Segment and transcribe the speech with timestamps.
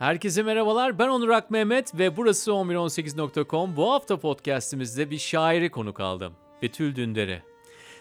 [0.00, 0.98] Herkese merhabalar.
[0.98, 3.76] Ben Onur Ak Mehmet ve burası 1118.com.
[3.76, 6.32] Bu hafta podcast'imizde bir şairi konuk aldım.
[6.62, 7.42] Betül Dündar'ı.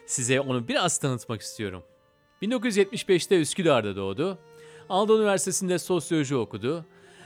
[0.06, 1.84] Size onu biraz tanıtmak istiyorum.
[2.42, 4.38] 1975'te Üsküdar'da doğdu.
[4.90, 6.86] Anadolu Üniversitesi'nde sosyoloji okudu.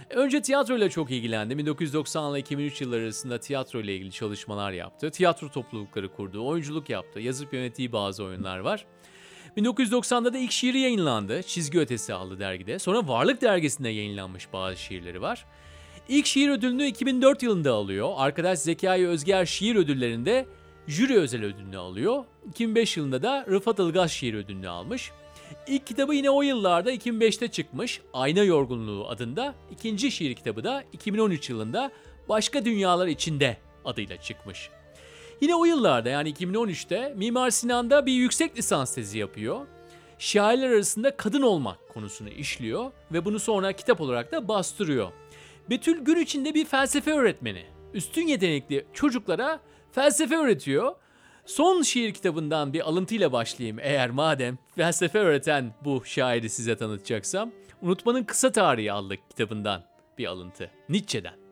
[0.09, 1.57] Önce tiyatroyla çok ilgilendi.
[1.57, 5.11] 1990 ile 2003 yılları arasında tiyatro ile ilgili çalışmalar yaptı.
[5.11, 8.85] Tiyatro toplulukları kurdu, oyunculuk yaptı, yazıp yönettiği bazı oyunlar var.
[9.57, 11.43] 1990'da da ilk şiiri yayınlandı.
[11.43, 12.79] Çizgi Ötesi aldı dergide.
[12.79, 15.45] Sonra Varlık dergisinde yayınlanmış bazı şiirleri var.
[16.09, 18.13] İlk şiir ödülünü 2004 yılında alıyor.
[18.15, 20.45] Arkadaş Zekai Özger şiir ödüllerinde
[20.87, 22.23] jüri özel ödülünü alıyor.
[22.49, 25.11] 2005 yılında da Rıfat Ilgaz şiir ödülünü almış.
[25.67, 28.01] İlk kitabı yine o yıllarda 2005'te çıkmış.
[28.13, 29.55] Ayna Yorgunluğu adında.
[29.71, 31.91] İkinci şiir kitabı da 2013 yılında
[32.29, 34.69] Başka Dünyalar İçinde adıyla çıkmış.
[35.41, 39.67] Yine o yıllarda yani 2013'te Mimar Sinan'da bir yüksek lisans tezi yapıyor.
[40.19, 45.11] Şairler arasında kadın olmak konusunu işliyor ve bunu sonra kitap olarak da bastırıyor.
[45.69, 47.65] Betül gün içinde bir felsefe öğretmeni.
[47.93, 49.59] Üstün yetenekli çocuklara
[49.91, 50.95] felsefe öğretiyor.
[51.45, 57.51] Son şiir kitabından bir alıntıyla başlayayım eğer madem felsefe öğreten bu şairi size tanıtacaksam.
[57.81, 59.83] Unutmanın Kısa Tarihi adlı kitabından
[60.17, 60.71] bir alıntı.
[60.89, 61.42] Nietzsche'den.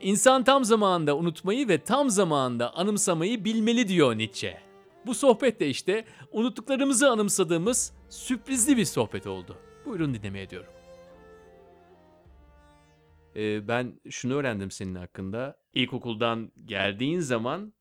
[0.00, 4.60] İnsan tam zamanında unutmayı ve tam zamanında anımsamayı bilmeli diyor Nietzsche.
[5.06, 9.58] Bu sohbet de işte unuttuklarımızı anımsadığımız sürprizli bir sohbet oldu.
[9.86, 10.72] Buyurun dinlemeye diyorum.
[13.36, 15.56] Ee, ben şunu öğrendim senin hakkında.
[15.74, 17.72] İlkokuldan geldiğin zaman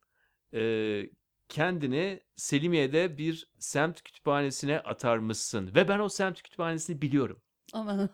[0.53, 1.03] e,
[1.49, 5.75] kendini Selimiye'de bir semt kütüphanesine atarmışsın.
[5.75, 7.41] Ve ben o semt kütüphanesini biliyorum.
[7.73, 8.09] Aman.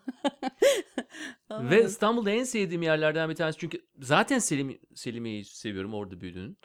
[1.50, 3.58] Ve İstanbul'da en sevdiğim yerlerden bir tanesi.
[3.58, 6.58] Çünkü zaten Selim, Selimiye'yi seviyorum orada büyüdün.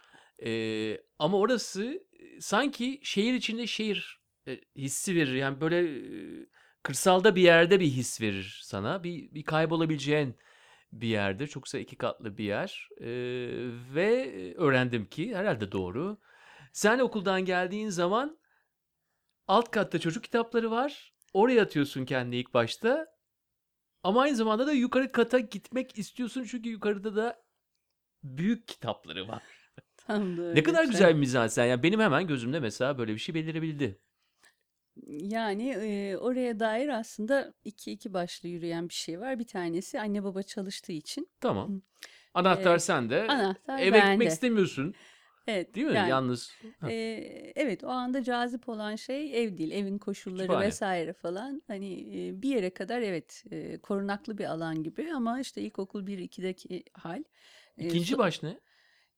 [0.45, 2.03] Ee, ama orası
[2.39, 5.33] sanki şehir içinde şehir e, hissi verir.
[5.33, 6.01] Yani böyle
[6.83, 9.03] kırsalda bir yerde bir his verir sana.
[9.03, 10.35] Bir, bir kaybolabileceğin
[10.91, 11.47] bir yerde.
[11.47, 12.89] Çoksa iki katlı bir yer.
[13.01, 13.05] Ee,
[13.95, 16.17] ve öğrendim ki herhalde doğru.
[16.73, 18.37] Sen okuldan geldiğin zaman
[19.47, 21.13] alt katta çocuk kitapları var.
[21.33, 23.12] Oraya atıyorsun kendini ilk başta.
[24.03, 27.43] Ama aynı zamanda da yukarı kata gitmek istiyorsun çünkü yukarıda da
[28.23, 29.43] büyük kitapları var.
[29.97, 30.91] Tam da öyle Ne kadar şey.
[30.91, 31.65] güzel bir mizansen.
[31.65, 33.99] Yani benim hemen gözümde mesela böyle bir şey belirebildi.
[35.07, 39.39] Yani e, oraya dair aslında iki iki başlı yürüyen bir şey var.
[39.39, 41.29] Bir tanesi anne baba çalıştığı için.
[41.39, 41.81] Tamam.
[42.33, 43.27] Anahtar Ee, sende.
[43.27, 44.11] Anahtar Eve bende.
[44.11, 44.93] gitmek istemiyorsun.
[45.47, 45.75] Evet.
[45.75, 45.93] Değil mi?
[45.95, 46.51] yani, Yalnız.
[46.89, 46.93] E,
[47.55, 49.71] evet o anda cazip olan şey ev değil.
[49.71, 50.65] Evin koşulları Kütüphane.
[50.65, 51.61] vesaire falan.
[51.67, 56.83] Hani e, bir yere kadar evet e, korunaklı bir alan gibi ama işte ilkokul 1-2'deki
[56.93, 57.23] hal.
[57.77, 58.59] e, İkinci so- baş ne?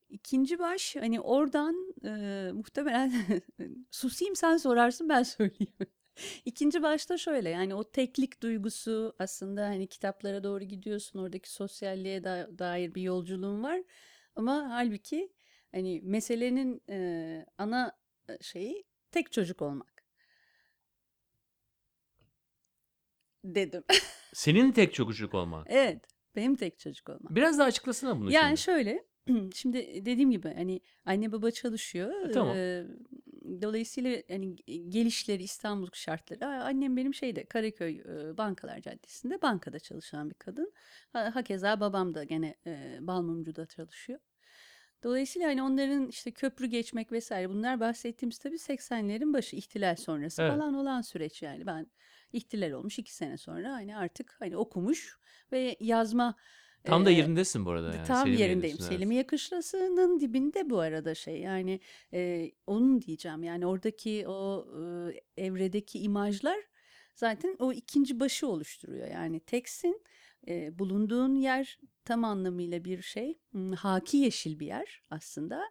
[0.09, 3.13] İkinci baş hani oradan e, muhtemelen
[3.91, 5.73] susayım sen sorarsın ben söyleyeyim.
[6.45, 12.49] İkinci başta şöyle yani o teklik duygusu aslında hani kitaplara doğru gidiyorsun oradaki sosyalliğe da-
[12.59, 13.79] dair bir yolculuğun var
[14.35, 15.29] ama halbuki
[15.75, 17.97] hani meselenin e, ana
[18.41, 20.03] şeyi tek çocuk olmak
[23.43, 23.83] dedim.
[24.33, 25.65] Senin tek çocuk olman.
[25.69, 26.01] evet
[26.35, 27.35] benim tek çocuk olmak.
[27.35, 28.61] Biraz daha açıklasana bunu Yani şimdi.
[28.61, 29.05] şöyle
[29.53, 32.29] şimdi dediğim gibi hani anne baba çalışıyor.
[32.29, 32.55] E, tamam.
[32.57, 32.85] Eee,
[33.61, 34.55] dolayısıyla hani
[34.89, 36.45] gelişleri İstanbul şartları.
[36.63, 40.73] Annem benim şeyde Karaköy eee, Bankalar Caddesi'nde bankada çalışan bir kadın.
[41.13, 44.19] Ha, hakeza babam da gene eee Balmumcu'da çalışıyor.
[45.05, 50.51] Dolayısıyla hani onların işte köprü geçmek vesaire bunlar bahsettiğimiz tabii 80'lerin başı ihtilal sonrası Evet.
[50.51, 51.65] falan olan süreç yani.
[51.65, 51.87] Ben
[52.33, 55.17] ihtilal olmuş iki sene sonra hani artık hani okumuş
[55.51, 56.35] ve yazma
[56.83, 57.95] Tam da eee, yerindesin bu arada.
[57.95, 58.07] Yani.
[58.07, 58.77] Tam Selimiye'desin, yerindeyim.
[58.79, 58.87] evet.
[58.89, 61.79] Selimiye Kışlası'nın dibinde bu arada şey yani
[62.13, 64.67] e, onun diyeceğim yani oradaki o
[65.37, 66.57] e, evredeki imajlar
[67.15, 69.07] zaten o ikinci başı oluşturuyor.
[69.07, 70.01] Yani teksin
[70.47, 73.39] e, bulunduğun yer tam anlamıyla bir şey.
[73.77, 75.61] Haki yeşil bir yer aslında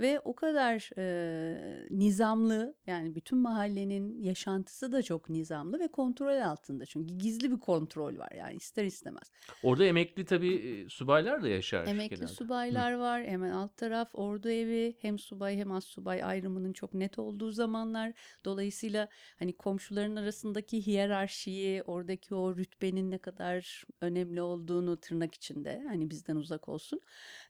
[0.00, 6.86] ve o kadar e, nizamlı yani bütün mahallenin yaşantısı da çok nizamlı ve kontrol altında
[6.86, 9.32] çünkü gizli bir kontrol var yani ister istemez.
[9.62, 12.30] Orada emekli tabii subaylar da yaşar Emekli genelde.
[12.30, 12.34] Hı.
[12.34, 13.24] subaylar var.
[13.24, 14.96] Hemen alt taraf ordu evi.
[15.00, 18.12] Hem subay hem az subay ayrımının çok net olduğu zamanlar.
[18.44, 19.08] Dolayısıyla
[19.38, 26.36] hani komşuların arasındaki hiyerarşiyi, oradaki o rütbenin ne kadar önemli olduğunu tırnak içinde hani bizden
[26.36, 27.00] uzak olsun.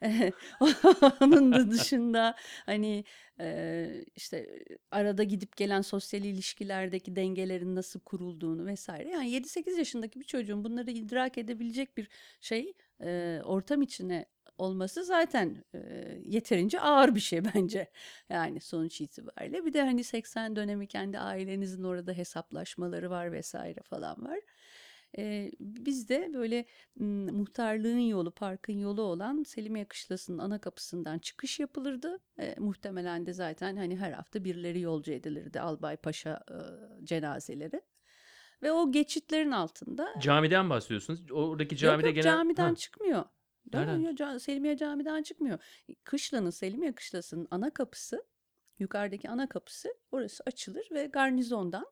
[1.20, 2.35] Onun da dışında
[2.66, 3.04] hani
[3.40, 9.10] e, işte arada gidip gelen sosyal ilişkilerdeki dengelerin nasıl kurulduğunu vesaire.
[9.10, 12.08] Yani 7-8 yaşındaki bir çocuğun bunları idrak edebilecek bir
[12.40, 12.72] şey
[13.02, 14.26] e, ortam içine
[14.58, 15.78] olması zaten e,
[16.24, 17.90] yeterince ağır bir şey bence.
[18.28, 19.64] Yani sonuç itibariyle.
[19.64, 24.38] Bir de hani 80 dönemi kendi ailenizin orada hesaplaşmaları var vesaire falan var.
[25.18, 26.66] E, biz de böyle
[27.32, 32.18] muhtarlığın yolu, parkın yolu olan Selimiye Kışlası'nın ana kapısından çıkış yapılırdı.
[32.38, 36.56] E, muhtemelen de zaten hani her hafta birileri yolcu edilirdi Albay Paşa e,
[37.04, 37.82] cenazeleri.
[38.62, 41.20] Ve o geçitlerin altında Camiden bahsediyorsunuz.
[41.30, 42.32] Oradaki Yok camide yok genel...
[42.32, 43.24] camiden Ha, çıkmıyor.
[43.74, 45.58] Yok, ca- Selimiye camiden çıkmıyor.
[46.04, 48.24] Kışlanın Selimiye Kışlası'nın ana kapısı,
[48.78, 51.86] yukarıdaki ana kapısı orası açılır ve garnizondan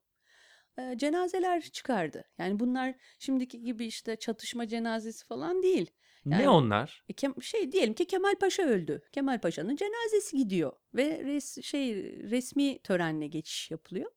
[0.78, 2.24] e, cenazeler çıkardı.
[2.38, 5.90] Yani bunlar şimdiki gibi işte çatışma cenazesi falan değil.
[6.24, 7.04] Ne Yani- onlar?
[7.08, 9.02] E, şey diyelim ki Kemal Paşa öldü.
[9.12, 11.94] Kemal Paşa'nın cenazesi gidiyor ve res, şey
[12.30, 14.10] resmi törenle geçiş yapılıyor.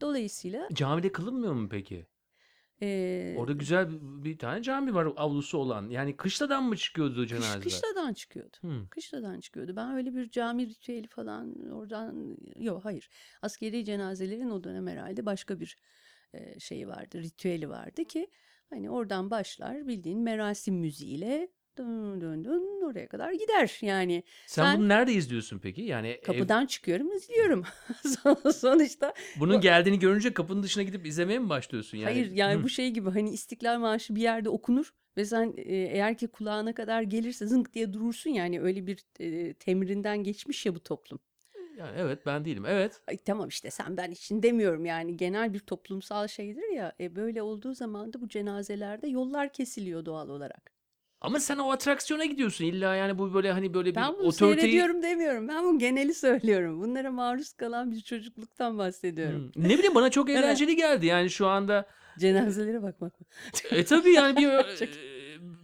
[0.00, 2.06] Dolayısıyla Camide kılınmıyor mu peki?
[2.82, 3.88] E, Orada güzel
[4.24, 5.88] bir, tane cami var avlusu olan.
[5.88, 7.62] Yani kışladan mı çıkıyordu kış, cenazeler?
[7.62, 8.56] kışladan çıkıyordu.
[8.60, 8.86] Hmm.
[8.88, 9.76] Kışladan çıkıyordu.
[9.76, 13.10] Ben öyle bir cami ritüeli falan oradan yok hayır.
[13.42, 15.76] Askeri cenazelerin o dönem herhalde başka bir
[16.34, 18.30] e, şeyi vardı, ritüeli vardı ki
[18.70, 23.78] hani oradan başlar bildiğin merasim müziğiyle dön dön dön oraya kadar gider.
[23.82, 25.82] Yani Sen Ben- bunu nerede izliyorsun peki?
[25.82, 27.64] Yani ev- kapıdan çıkıyorum izliyorum.
[28.22, 31.98] Son- Sonuçta bunun geldiğini görünce kapının dışına gidip izlemeye mi başlıyorsun?
[31.98, 35.74] Yani, hayır yani bu şey gibi hani İstiklal Marşı bir yerde okunur ve sen e,
[35.74, 40.74] eğer ki kulağına kadar gelirse zınk diye durursun yani öyle bir e, temrinden geçmiş ya
[40.74, 41.20] bu toplum.
[41.78, 42.64] Yani evet ben değilim.
[42.66, 43.00] Evet.
[43.08, 46.92] Ay tamam işte sen ben için demiyorum yani genel bir toplumsal şeydir ya.
[47.00, 50.79] E, böyle olduğu zaman da bu cenazelerde yollar kesiliyor doğal olarak.
[51.20, 54.60] Ama sen o atraksiyona gidiyorsun illa yani bu böyle hani böyle bir Ben bunu otoriteyi...
[54.60, 55.48] seyrediyorum demiyorum.
[55.48, 56.80] Ben bunu geneli söylüyorum.
[56.82, 59.50] Bunlara maruz kalan bir çocukluktan bahsediyorum.
[59.54, 59.68] Hmm.
[59.68, 60.44] Ne bileyim bana çok Evet.
[60.44, 61.86] eğlenceli geldi yani şu anda.
[62.18, 63.20] Cenazelere bakmak.
[63.20, 63.26] mı?
[63.70, 64.42] E tabii yani bir
[64.78, 64.88] Çok-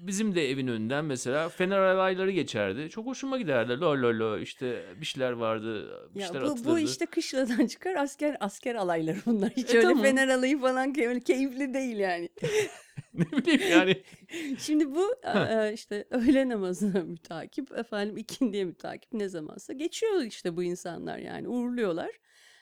[0.00, 2.90] bizim de evin önünden mesela fener alayları geçerdi.
[2.90, 3.72] Çok hoşuma giderdi.
[3.80, 6.68] Lo lo lo işte bir şeyler vardı, bir Ya şeyler bu, atılırdı.
[6.70, 9.50] bu işte kışladan çıkar asker asker alayları bunlar.
[9.50, 10.02] Hiç E, öyle tamam.
[10.04, 12.28] fener alayı falan keyifli değil yani.
[13.14, 14.02] ne bileyim yani.
[14.58, 20.62] Şimdi bu e, işte öğle namazına mütakip efendim ikindiye mütakip ne zamansa geçiyor işte bu
[20.62, 22.10] insanlar yani uğurluyorlar.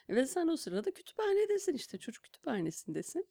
[0.09, 3.27] Ve sen o sırada kütüphanedesin işte çocuk kütüphanesindesin.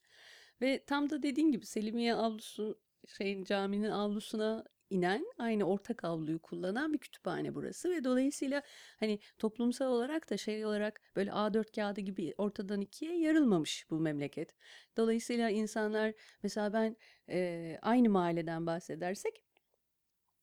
[0.61, 6.93] Ve tam da dediğin gibi Selimiye avlusu şeyin caminin avlusuna inen aynı ortak avluyu kullanan
[6.93, 8.63] bir kütüphane burası ve dolayısıyla
[9.01, 14.55] hani toplumsal olarak da şey olarak böyle A4 kağıdı gibi ortadan ikiye yarılmamış bu memleket.
[14.97, 16.97] Dolayısıyla insanlar mesela ben
[17.29, 19.43] e, aynı mahalleden bahsedersek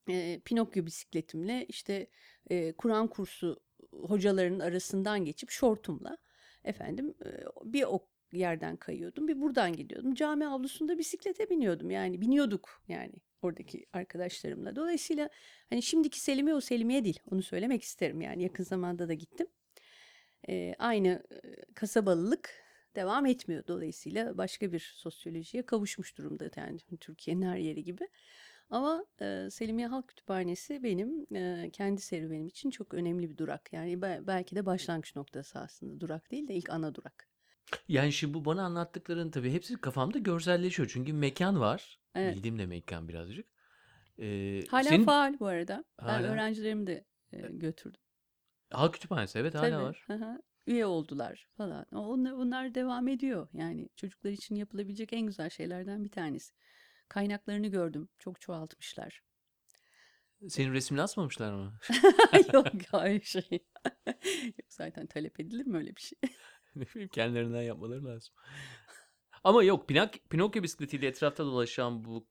[0.09, 2.07] e, Pinokyo bisikletimle işte
[2.49, 3.59] e, Kur'an kursu
[3.91, 6.17] hocalarının arasından geçip şortumla
[6.63, 7.13] efendim
[7.63, 8.07] bir o
[8.39, 9.27] yerden kayıyordum.
[9.27, 10.13] Bir buradan gidiyordum.
[10.13, 11.91] Cami avlusunda bisiklete biniyordum.
[11.91, 14.75] Yani biniyorduk yani oradaki arkadaşlarımla.
[14.75, 15.29] Dolayısıyla
[15.69, 17.19] hani şimdiki Selimiye o Selimiye değil.
[17.31, 18.43] Onu söylemek isterim yani.
[18.43, 19.47] Yakın zamanda da gittim.
[20.49, 22.49] E, aynı e, kasabalılık
[22.95, 23.67] devam etmiyor.
[23.67, 28.07] Dolayısıyla başka bir sosyolojiye kavuşmuş durumda yani Türkiye'nin her yeri gibi.
[28.69, 33.73] Ama e, Selimiye Halk Kütüphanesi benim e, kendi serüvenim için çok önemli bir durak.
[33.73, 35.99] Yani be- belki de başlangıç noktası aslında.
[35.99, 37.30] Durak değil de ilk ana durak.
[37.87, 40.89] Yani şimdi bu bana anlattıkların tabii hepsi kafamda görselleşiyor.
[40.93, 41.99] Çünkü mekan var.
[42.15, 42.35] Evet.
[42.35, 43.47] Bildiğim de mekan birazcık.
[44.19, 45.85] Ee, Hala senin faal bu arada.
[45.99, 46.27] Ben Hala.
[46.27, 48.01] öğrencilerimi de e, götürdüm.
[48.71, 50.03] halk kütüphanesi evet hala Tabii, var.
[50.07, 50.41] hı hı.
[50.67, 51.85] Üye oldular falan.
[51.91, 53.47] Onlar, bunlar devam ediyor.
[53.53, 56.53] Yani çocuklar için yapılabilecek en güzel şeylerden bir tanesi.
[57.09, 58.09] Kaynaklarını gördüm.
[58.19, 59.21] Çok çoğaltmışlar.
[60.49, 61.73] Senin resmini asmamışlar mı?
[62.53, 63.43] Yok hayır şey.
[64.45, 66.19] Yok zaten talep edilir mi öyle bir şey?
[66.75, 68.33] ne bileyim kendilerinden yapmaları lazım.
[69.43, 72.27] Ama yok Pinak Pinokyo bisikletiyle etrafta dolaşan bu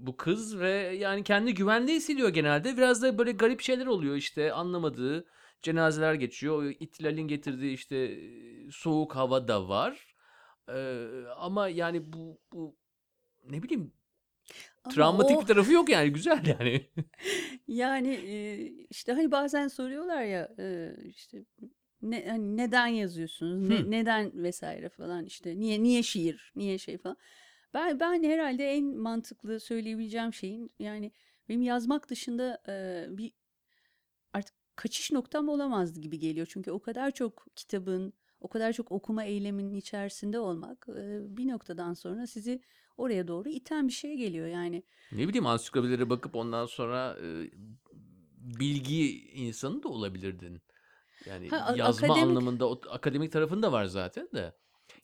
[0.00, 2.76] bu kız ve yani kendi güvende hissediyor genelde.
[2.76, 5.26] Biraz da böyle garip şeyler oluyor işte anlamadığı
[5.62, 6.62] cenazeler geçiyor.
[6.62, 8.18] O İhtilalin getirdiği işte
[8.72, 10.14] soğuk hava da var.
[10.72, 12.76] Ee, ama yani bu bu
[13.44, 13.92] ne bileyim
[14.84, 16.86] Ama travmatik o- bir tarafı yok yani güzel yani.
[17.68, 18.14] Yani
[18.90, 20.48] işte hani bazen soruyorlar ya
[21.04, 21.44] işte
[22.02, 23.68] ne, hani neden yazıyorsunuz?
[23.68, 26.52] Ne- neden vesaire falan işte niye niye şiir?
[26.56, 27.16] Niye şey falan.
[27.74, 31.12] Ben ben herhalde en mantıklı söyleyebileceğim şeyin yani
[31.48, 33.32] benim yazmak dışında e, bir
[34.32, 36.46] artık kaçış noktam olamazdı gibi geliyor.
[36.50, 41.94] Çünkü o kadar çok kitabın, o kadar çok okuma eyleminin içerisinde olmak e, bir noktadan
[41.94, 42.60] sonra sizi
[42.96, 44.46] oraya doğru iten bir şey geliyor.
[44.46, 47.50] Yani Ne bileyim ansiklopedilere bakıp ondan sonra e,
[48.60, 50.60] bilgi insanı da olabilirdin.
[51.26, 54.54] Yani Ha, yazma akademik- anlamında o akademik tarafın da var zaten de.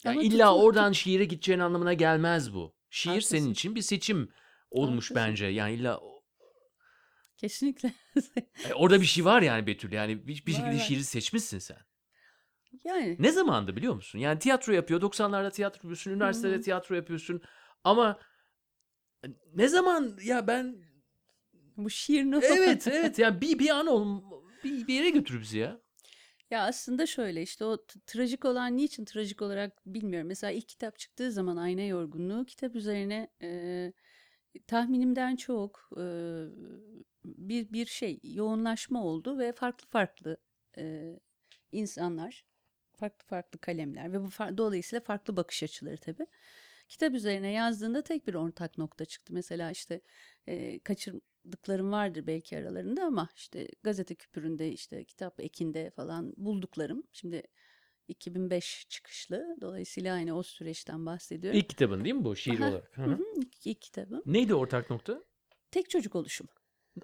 [0.03, 2.75] Yani Ama illa tutu- oradan şiire gideceğin anlamına gelmez bu.
[2.89, 3.51] Şiir senin Haklısın.
[3.51, 4.29] için bir seçim
[4.71, 5.15] olmuş Haklısın.
[5.15, 5.45] bence.
[5.45, 6.01] Yani illa
[7.37, 7.93] kesinlikle
[8.69, 9.91] e, orada bir şey var yani Betül.
[9.91, 10.79] Yani bir, bir şekilde var.
[10.79, 11.77] şiiri seçmişsin sen.
[12.83, 14.19] yani Ne zamandı biliyor musun?
[14.19, 15.01] Yani tiyatro yapıyor.
[15.01, 16.11] 90'larda tiyatro yapıyorsun.
[16.11, 16.61] Üniversitede Hı hı.
[16.61, 17.41] tiyatro yapıyorsun.
[17.83, 18.19] Ama
[19.53, 20.75] ne zaman ya ben
[21.77, 22.39] Bu şiir ne?
[22.43, 24.21] evet evet yani bir bir an ol
[24.63, 25.81] bir, bir yere götür bizi ya.
[26.51, 30.27] Ya aslında şöyle işte o trajik olan niçin trajik olarak bilmiyorum.
[30.27, 33.93] Mesela ilk kitap çıktığı zaman Ayna Yorgunluğu kitap üzerine e,
[34.67, 36.01] tahminimden çok e,
[37.25, 40.37] bir bir şey yoğunlaşma oldu ve farklı farklı
[40.77, 41.15] e,
[41.71, 42.45] insanlar,
[42.93, 46.27] farklı farklı kalemler ve bu far- dolayısıyla farklı bakış açıları tabii.
[46.89, 49.33] Kitap üzerine yazdığında tek bir ortak nokta çıktı.
[49.33, 50.01] Mesela işte
[50.47, 50.79] e,
[51.49, 57.03] kaçırdıklarım vardır belki aralarında ama işte gazete küpüründe işte kitap ekinde falan bulduklarım.
[57.13, 57.43] Şimdi
[58.07, 59.57] 2005 çıkışlı.
[59.61, 61.59] Dolayısıyla aynı o süreçten bahsediyorum.
[61.59, 62.69] İlk kitabın değil mi bu şiir Aha.
[62.69, 62.97] olarak?
[62.97, 64.21] Hı Hı ilk, ilk kitabım.
[64.25, 65.23] Neydi ortak nokta?
[65.71, 66.47] Tek çocuk oluşum.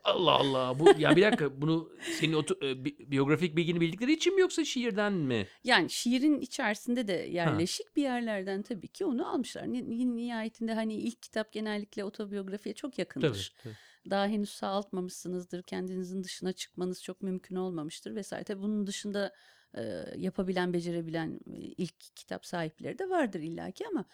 [0.04, 0.80] Allah Allah.
[0.80, 4.66] Bu ya bir dakika bunu senin otu- e, bi- biyografik bilgini bildikleri için mi yoksa
[4.66, 5.48] şiirden mi?
[5.64, 9.74] Yani şiirin içerisinde de yerleşik bir yerlerden tabii ki onu almışlar.
[9.74, 13.02] Ni- Nihayetinde hani ilk kitap genellikle otobiyografiye çok Tabii.
[13.02, 13.54] yakındır.
[13.64, 13.76] tabii.
[14.10, 15.64] Daha henüz sağaltmamışsınızdır.
[15.64, 18.44] Kendinizin dışına çıkmanız çok mümkün olmamıştır vesaire.
[18.44, 19.34] Tabii bunun dışında
[19.78, 21.40] e, yapabilen, becerebilen
[21.78, 24.06] ilk kitap sahipleri de vardır illaki ama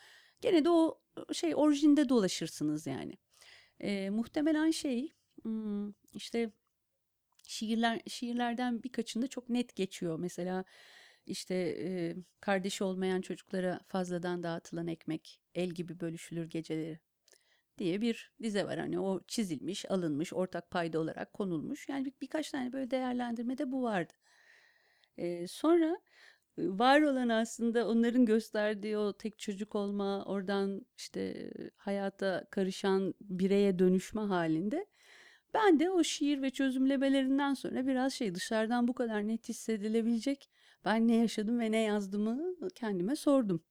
[0.41, 0.99] gene de o
[1.33, 3.17] şey orijinde dolaşırsınız yani.
[3.79, 5.13] E, muhtemelen şey
[6.13, 6.51] işte
[7.47, 10.19] şiirler şiirlerden birkaçında çok net geçiyor.
[10.19, 10.63] Mesela
[11.25, 16.99] işte e, kardeşi olmayan çocuklara fazladan dağıtılan ekmek, el gibi bölüşülür geceleri
[17.77, 18.79] diye bir dize var.
[18.79, 21.89] Hani o çizilmiş, alınmış, ortak payda olarak konulmuş.
[21.89, 24.13] Yani bir, birkaç tane böyle değerlendirmede bu vardı.
[25.17, 25.97] Ee, sonra
[26.57, 33.13] e, var olan aslında onların gösterdiği o tek çocuk olma, oradan işte e, hayata karışan
[33.21, 34.85] bireye dönüşme halinde
[35.53, 40.49] ben de o şiir ve çözümlemelerinden sonra biraz şey dışarıdan bu kadar net hissedilebilecek
[40.85, 43.63] ben ne yaşadım ve ne yazdığımı kendime sordum.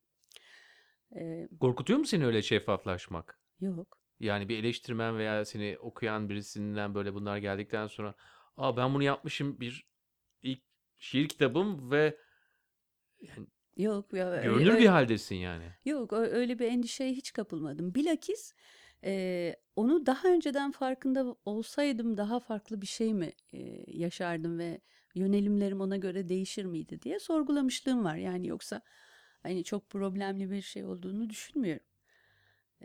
[1.16, 3.40] Ee, Korkutuyor mu seni öyle şeffaflaşmak?
[3.60, 3.98] Yok.
[4.20, 8.14] Yani bir eleştirmen veya seni okuyan birisinden böyle bunlar geldikten sonra
[8.56, 9.86] Aa ben bunu yapmışım bir
[10.42, 10.62] ilk
[10.96, 12.18] şiir kitabım ve
[13.20, 13.46] yani
[13.76, 15.64] Yok ya öyle- görünür öyle- bir haldesin yani.
[15.84, 17.94] Yok öyle bir endişeye hiç kapılmadım.
[17.94, 18.54] Bilakis
[19.04, 24.80] e, onu daha önceden farkında olsaydım daha farklı bir şey mi e, yaşardım ve
[25.14, 28.16] yönelimlerim ona göre değişir miydi diye sorgulamışlığım var.
[28.16, 28.80] Yani yoksa
[29.42, 31.86] hani çok problemli bir şey olduğunu düşünmüyorum.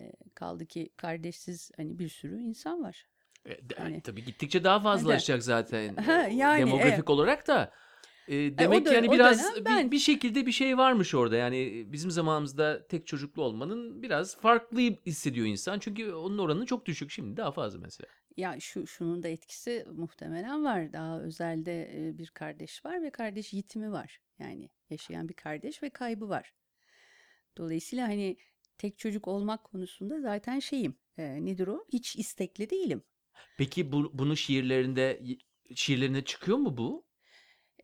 [0.01, 3.07] E, kaldı ki kardeşsiz hani bir sürü insan var.
[3.49, 5.95] E, Hani- tabii gittikçe daha fazlalaşacak zaten.
[6.05, 7.09] Ha, e, yani, demografik evet.
[7.09, 7.71] olarak da.
[8.27, 11.35] E, demek o ki yani biraz bir, ben- bir şekilde bir şey varmış orada.
[11.35, 15.79] Yani bizim zamanımızda tek çocuklu olmanın biraz farklı hissediyor insan.
[15.79, 17.11] Çünkü onun oranı çok düşük.
[17.11, 18.07] Şimdi daha fazla mesela.
[18.37, 20.93] Ya şu şunun da etkisi muhtemelen var.
[20.93, 24.19] Daha özelde e, bir kardeş var ve kardeş yitimi var.
[24.39, 26.53] Yani yaşayan bir kardeş ve kaybı var.
[27.57, 28.37] Dolayısıyla hani
[28.81, 30.95] tek çocuk olmak konusunda zaten şeyim.
[31.17, 31.85] e, nedir o?
[31.93, 33.03] Hiç istekli değilim.
[33.57, 35.21] Peki bu, bunu şiirlerinde
[35.75, 37.05] şiirlerinde çıkıyor mu bu?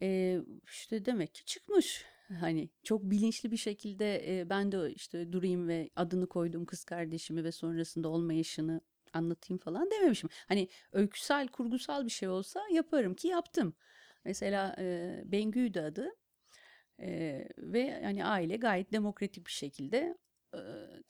[0.01, 2.05] E, işte demek ki çıkmış.
[2.39, 7.43] Hani çok bilinçli bir şekilde e, ben de işte durayım ve adını koyduğum kız kardeşimi
[7.43, 8.81] ve sonrasında olmayışını
[9.13, 10.29] anlatayım falan dememişim.
[10.47, 13.73] Hani öyküsel, kurgusal bir şey olsa yaparım ki yaptım.
[14.25, 16.09] Mesela e, Bengü'ydü adı.
[16.99, 20.17] E, ve hani aile gayet demokratik bir şekilde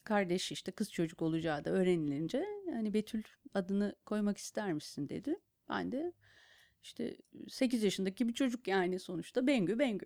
[0.04, 3.24] kardeş işte kız çocuk olacağı da öğrenilince hani Betül
[3.54, 5.36] adını koymak ister misin dedi.
[5.70, 6.13] Ben de
[6.84, 7.18] işte
[7.50, 10.06] 8 yaşındaki bir çocuk yani sonuçta Bengü Bengü.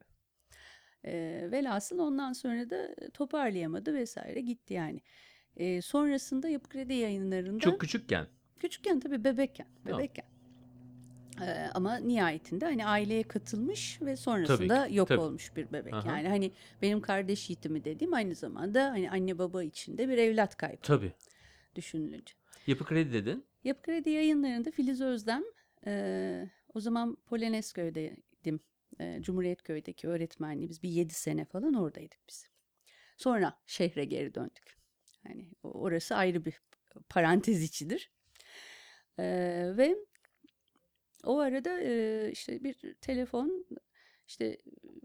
[1.05, 1.12] E,
[1.51, 5.01] velhasıl ondan sonra da toparlayamadı vesaire gitti yani.
[5.55, 8.27] E, sonrasında Yapı Kredi yayınlarında Çok küçükken.
[8.60, 10.30] küçükken tabii bebekken, bebekken.
[11.41, 15.19] Ee, ama nihayetinde hani aileye katılmış ve sonrasında Tabii ki, yok tabii.
[15.19, 15.93] olmuş bir bebek.
[15.93, 16.07] Aha.
[16.17, 20.81] Yani hani benim kardeş yitimi dediğim aynı zamanda hani anne baba içinde bir evlat kaybı
[20.81, 21.11] Tabii.
[21.75, 22.33] düşünülünce.
[22.67, 23.45] Yapı kredi dedin.
[23.63, 25.43] Yapı Kredi yayınlarında Filiz Özdem
[25.85, 28.59] e, o zaman Polonezköy'deydim.
[29.00, 32.47] E, Cumhuriyetköy'deki öğretmenliğimiz bir 7 sene falan oradaydık biz.
[33.17, 34.77] Sonra şehre geri döndük.
[35.27, 36.61] Yani o- orası ayrı bir
[37.09, 38.11] parantez içidir.
[39.19, 39.23] E,
[39.77, 39.95] ve
[41.23, 43.65] o arada e, işte bir telefon
[44.27, 44.57] işte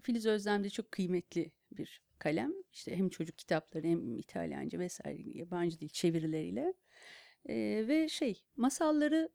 [0.03, 2.53] Filiz Özdem'de çok kıymetli bir kalem.
[2.73, 6.75] İşte hem çocuk kitapları hem İtalyanca vesaire yabancı dil çevirileriyle.
[7.49, 9.29] Ee, ve şey masalları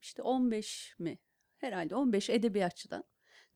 [0.00, 1.18] işte 15 mi
[1.58, 3.04] herhalde 15 edebiyatçıdan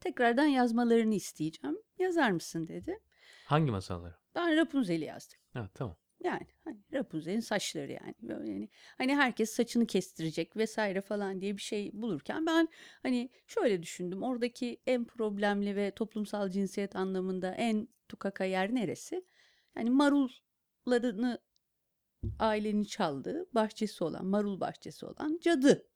[0.01, 1.79] tekrardan yazmalarını isteyeceğim.
[1.99, 2.99] Yazar mısın dedi.
[3.47, 4.15] Hangi masalları?
[4.35, 5.39] Ben Rapunzel'i yazdım.
[5.53, 5.97] Ha, tamam.
[6.29, 8.15] Yani hani Rapunzel'in saçları yani.
[8.23, 8.69] Böyle yani
[8.99, 12.69] hani herkes saçını kestirecek vesaire falan diye bir şey bulurken ben
[13.03, 14.23] hani şöyle düşündüm.
[14.23, 19.25] Oradaki en problemli ve toplumsal cinsiyet anlamında en tukaka yer neresi?
[19.77, 21.39] Yani marullarını
[22.39, 25.89] ailenin çaldığı bahçesi olan, marul bahçesi olan cadı.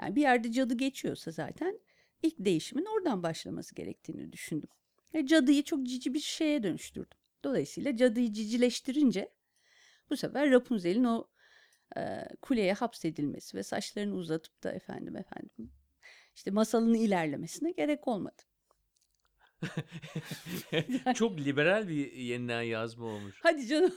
[0.00, 1.80] Yani bir yerde cadı geçiyorsa zaten
[2.22, 4.68] ilk değişimin oradan başlaması gerektiğini düşündüm.
[5.14, 7.18] Ve cadıyı çok cici bir şeye dönüştürdüm.
[7.44, 9.35] Dolayısıyla cadıyı cicileştirince
[10.10, 11.28] bu sefer Rapunzel'in o
[11.96, 15.72] e, kuleye hapsedilmesi ve saçlarını uzatıp da efendim efendim
[16.36, 18.42] işte masalın ilerlemesine gerek olmadı.
[21.14, 23.40] Çok liberal bir yeniden yazma olmuş.
[23.42, 23.92] Hadi canım.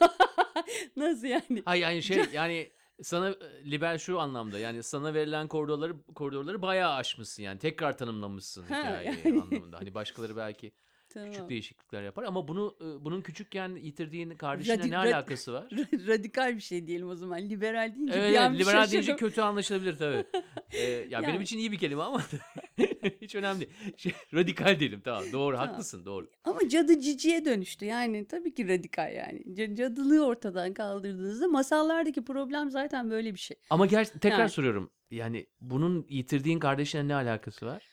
[0.95, 1.63] Nasıl yani?
[1.65, 6.93] Hayır yani şey yani sana e, liberal şu anlamda yani sana verilen koridorları koridorları bayağı
[6.93, 9.41] aşmışsın yani tekrar tanımlamışsın Ha, hikayeyi yani.
[9.41, 9.77] anlamında.
[9.77, 10.71] Hani başkaları belki
[11.13, 11.31] Tamam.
[11.31, 15.67] küçük değişiklikler yapar ama bunu e, bunun küçükken yitirdiğin kardeşine Radi- ne alakası var?
[16.07, 17.39] Radikal bir şey diyelim o zaman.
[17.41, 19.17] Liberal deyince Evet, bir an bir liberal deyince şaşırdım.
[19.17, 20.25] kötü anlaşılabilir tabii.
[20.71, 21.43] Ee, ya benim Yani.
[21.43, 22.21] için iyi bir kelime ama
[23.21, 23.71] hiç önemli değil.
[23.97, 25.69] Şey, radikal diyelim tamam doğru Tamam.
[25.69, 26.29] haklısın doğru.
[26.43, 27.85] Ama cadı ciciye dönüştü.
[27.85, 29.55] Yani tabii ki radikal yani.
[29.55, 33.57] C- Cadılığı ortadan kaldırdığınızda masallardaki problem zaten böyle bir şey.
[33.69, 34.49] Ama ger- tekrar Yani.
[34.49, 37.83] soruyorum yani bunun yitirdiğin kardeşine ne alakası var?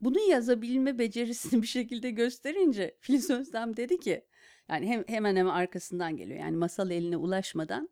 [0.00, 4.24] Bunu yazabilme becerisini bir şekilde gösterince Filiz Özlem dedi ki
[4.68, 6.40] yani hem, hemen hemen arkasından geliyor.
[6.40, 7.88] Yani masal eline ulaşmadan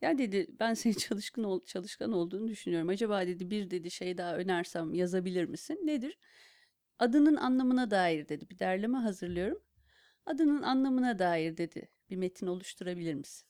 [0.00, 2.88] ya dedi ben senin çalışkan ol, çalışkan olduğunu düşünüyorum.
[2.88, 5.80] Acaba dedi bir dedi şey daha önersem yazabilir misin?
[5.84, 6.18] Nedir?
[6.98, 8.50] Adının anlamına dair dedi.
[8.50, 9.62] Bir derleme hazırlıyorum.
[10.26, 11.90] Adının anlamına dair dedi.
[12.10, 13.48] Bir metin oluşturabilir misin?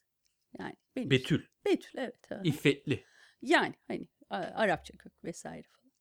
[0.58, 1.10] Yani benim.
[1.10, 2.32] Betül, Betül evet.
[2.32, 2.40] aha.
[2.44, 3.04] iffetli.
[3.42, 5.92] Yani hani Arapça kök vesaire falan.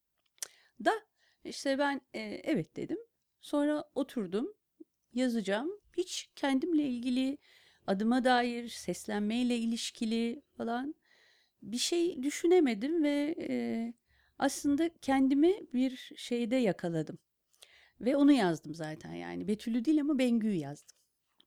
[0.86, 0.92] Da
[1.50, 2.98] işte ben e, evet dedim.
[3.42, 4.54] Sonra oturdum
[5.14, 5.72] yazacağım.
[5.98, 7.38] Hiç kendimle ilgili
[7.88, 10.96] adıma dair seslenmeyle ilişkili falan
[11.62, 13.94] bir şey düşünemedim ve e,
[14.40, 17.20] aslında kendimi bir şeyde yakaladım.
[18.02, 20.98] Ve onu yazdım zaten yani Betül'ü değil ama Bengü'yü yazdım.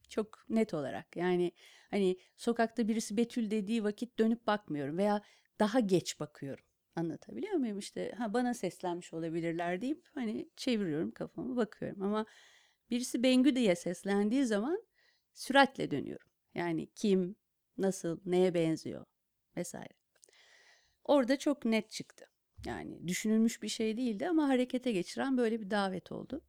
[0.09, 1.53] Çok net olarak yani
[1.91, 5.23] hani sokakta birisi Betül dediği vakit dönüp bakmıyorum veya
[5.61, 6.65] daha geç bakıyorum.
[6.97, 12.27] Anlatabiliyor muyum işte ha bana seslenmiş olabilirler deyip hani çeviriyorum kafamı bakıyorum ama
[12.91, 14.85] birisi Bengü diye seslendiği zaman
[15.35, 16.29] süratle dönüyorum.
[16.55, 17.37] Yani kim,
[17.79, 19.07] nasıl, neye benziyor
[19.57, 19.95] vesaire.
[21.05, 22.27] Orada çok net çıktı.
[22.67, 26.43] Yani düşünülmüş bir şey değildi ama harekete geçiren böyle bir davet oldu.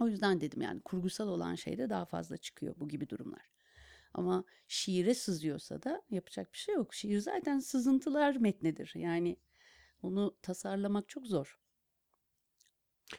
[0.00, 3.50] O yüzden dedim yani kurgusal olan şeyde daha fazla çıkıyor bu gibi durumlar.
[4.14, 6.94] Ama şiire sızıyorsa da yapacak bir şey yok.
[6.94, 8.92] Şiir zaten sızıntılar metnidir.
[8.94, 9.36] Yani
[10.02, 11.58] onu tasarlamak çok zor.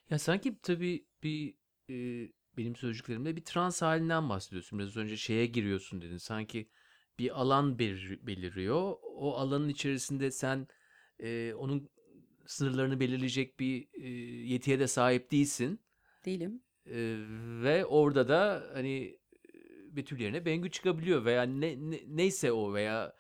[0.10, 1.56] Ya sanki tabii bir
[1.89, 1.93] e,
[2.58, 4.80] benim sözcüklerimde bir trans halinden bahsediyorsun.
[4.80, 6.17] Biraz önce şeye giriyorsun dedin.
[6.17, 6.69] Sanki
[7.19, 8.95] bir alan belir- beliriyor.
[9.04, 10.67] O alanın içerisinde sen
[11.19, 11.89] e, onun
[12.45, 14.08] sınırlarını belirleyecek bir e,
[14.54, 15.80] yetiye de sahip değilsin.
[16.25, 16.63] Değilim.
[16.86, 17.15] E,
[17.63, 19.19] ve orada da hani
[19.95, 23.13] Betül yerine Bengü çıkabiliyor veya ne, ne- neyse o veya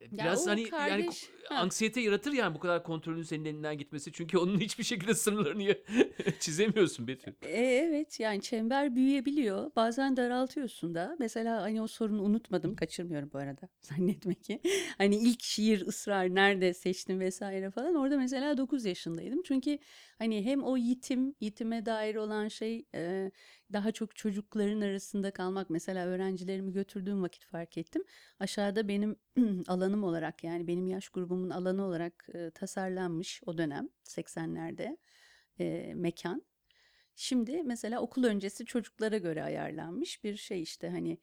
[0.00, 1.54] biraz o hani yani kardeş- ko- Ha.
[1.54, 4.12] anksiyete yaratır yani bu kadar kontrolün senin elinden gitmesi.
[4.12, 5.74] Çünkü onun hiçbir şekilde sınırlarını
[6.40, 7.32] çizemiyorsun Betül.
[7.42, 9.70] E, evet yani çember büyüyebiliyor.
[9.76, 11.16] Bazen daraltıyorsun da.
[11.18, 12.76] Mesela hani o sorunu unutmadım.
[12.76, 13.68] Kaçırmıyorum bu arada.
[13.80, 14.60] Zannetme ki.
[14.98, 17.94] Hani ilk şiir ısrar nerede seçtim vesaire falan.
[17.94, 19.42] Orada mesela 9 yaşındaydım.
[19.42, 19.78] Çünkü
[20.18, 23.30] hani hem o yitim, yitime dair olan şey e,
[23.72, 25.70] daha çok çocukların arasında kalmak.
[25.70, 28.04] Mesela öğrencilerimi götürdüğüm vakit fark ettim.
[28.40, 29.16] Aşağıda benim
[29.68, 34.96] alanım olarak yani benim yaş grubumun alanı olarak e, tasarlanmış o dönem 80'lerde
[35.60, 36.42] e, mekan.
[37.14, 41.18] Şimdi mesela okul öncesi çocuklara göre ayarlanmış bir şey işte hani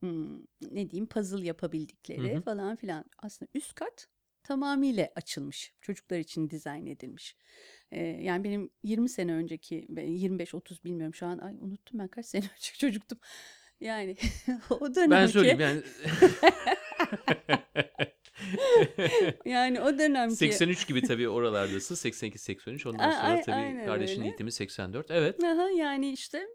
[0.00, 0.38] hmm,
[0.70, 2.42] ne diyeyim puzzle yapabildikleri Hı hı.
[2.42, 3.04] falan filan.
[3.18, 4.08] Aslında üst kat
[4.42, 5.74] tamamıyla açılmış.
[5.80, 7.36] Çocuklar için dizayn edilmiş.
[7.92, 12.44] Ee, yani benim 20 sene önceki 25-30 bilmiyorum şu an ay unuttum ben kaç sene
[12.56, 13.18] önceki çocuktum.
[13.80, 14.16] Yani
[14.70, 15.82] o dönemki Ben söyleyeyim yani.
[19.44, 21.94] yani o dönemki 83 gibi tabii oralardasın.
[21.94, 22.86] 82-83.
[22.88, 24.24] Ondan A- sonra ay- tabii aynen kardeşin öyle.
[24.28, 25.10] eğitimi 84.
[25.10, 25.44] Evet.
[25.44, 26.46] Aha, yani işte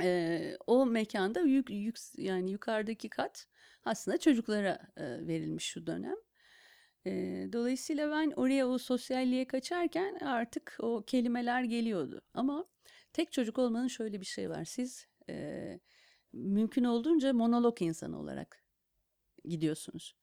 [0.00, 3.46] eee, o mekanda yük, yük yani yukarıdaki kat
[3.84, 6.16] aslında çocuklara e, verilmiş şu dönem.
[7.04, 12.22] Eee, dolayısıyla ben oraya o sosyalliğe kaçarken artık o kelimeler geliyordu.
[12.34, 12.64] Ama
[13.12, 14.64] tek çocuk olmanın şöyle bir şey var.
[14.64, 15.80] Siz eee,
[16.32, 18.64] mümkün olduğunca monolog insanı olarak
[19.44, 20.16] gidiyorsunuz.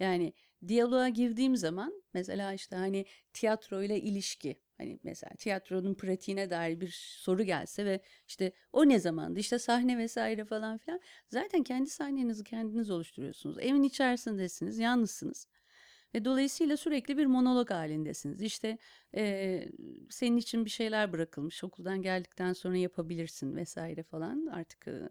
[0.00, 0.32] Yani
[0.68, 6.90] diyaloğa girdiğim zaman mesela işte hani tiyatro ile ilişki hani mesela tiyatronun pratiğine dair bir
[7.20, 12.44] soru gelse ve işte o ne zamandı işte sahne vesaire falan filan zaten kendi sahnenizi
[12.44, 13.58] kendiniz oluşturuyorsunuz.
[13.60, 15.46] Evin içerisindesiniz, yalnızsınız.
[16.14, 18.42] Ve dolayısıyla sürekli bir monolog halindesiniz.
[18.42, 18.78] İşte
[19.14, 19.68] eee,
[20.10, 21.64] senin için bir şeyler bırakılmış.
[21.64, 24.46] Okuldan geldikten sonra yapabilirsin vesaire falan.
[24.46, 25.08] Artık eee,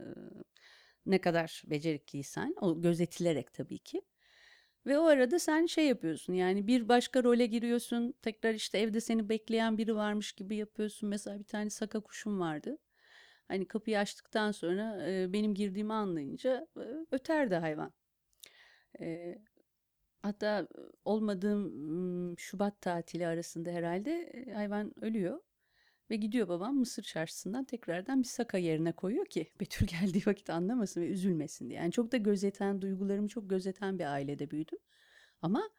[1.05, 4.01] ne kadar becerikliysen o gözetilerek tabii ki.
[4.85, 8.13] Ve o arada sen şey yapıyorsun yani bir başka role giriyorsun.
[8.21, 11.09] Tekrar işte evde seni bekleyen biri varmış gibi yapıyorsun.
[11.09, 12.77] Mesela bir tane saka kuşum vardı.
[13.47, 17.93] Hani kapıyı açtıktan sonra e, benim girdiğimi anlayınca e, öterdi hayvan.
[19.01, 19.37] E,
[20.23, 20.67] hatta
[21.05, 25.39] olmadığım Şubat tatili arasında herhalde hayvan ölüyor.
[26.11, 31.01] Ve gidiyor babam Mısır çarşısından tekrardan bir saka yerine koyuyor ki Betül geldiği vakit anlamasın
[31.01, 31.79] ve üzülmesin diye.
[31.79, 34.79] Yani çok da gözeten, duygularımı çok gözeten bir ailede büyüdüm.
[35.41, 35.69] Ama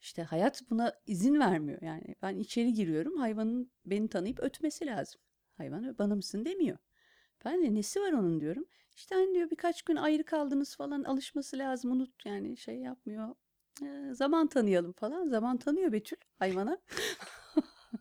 [0.00, 1.82] işte hayat buna izin vermiyor.
[1.82, 5.20] Yani ben içeri giriyorum, hayvanın beni tanıyıp ötmesi lazım.
[5.56, 6.78] Hayvan bana mısın demiyor.
[7.44, 8.64] Ben de nesi var onun diyorum.
[8.96, 13.34] İşte hani diyor birkaç gün ayrı kaldınız falan alışması lazım unut yani şey yapmıyor.
[13.82, 15.28] Ee, zaman tanıyalım falan.
[15.28, 16.78] Zaman tanıyor Betül hayvana.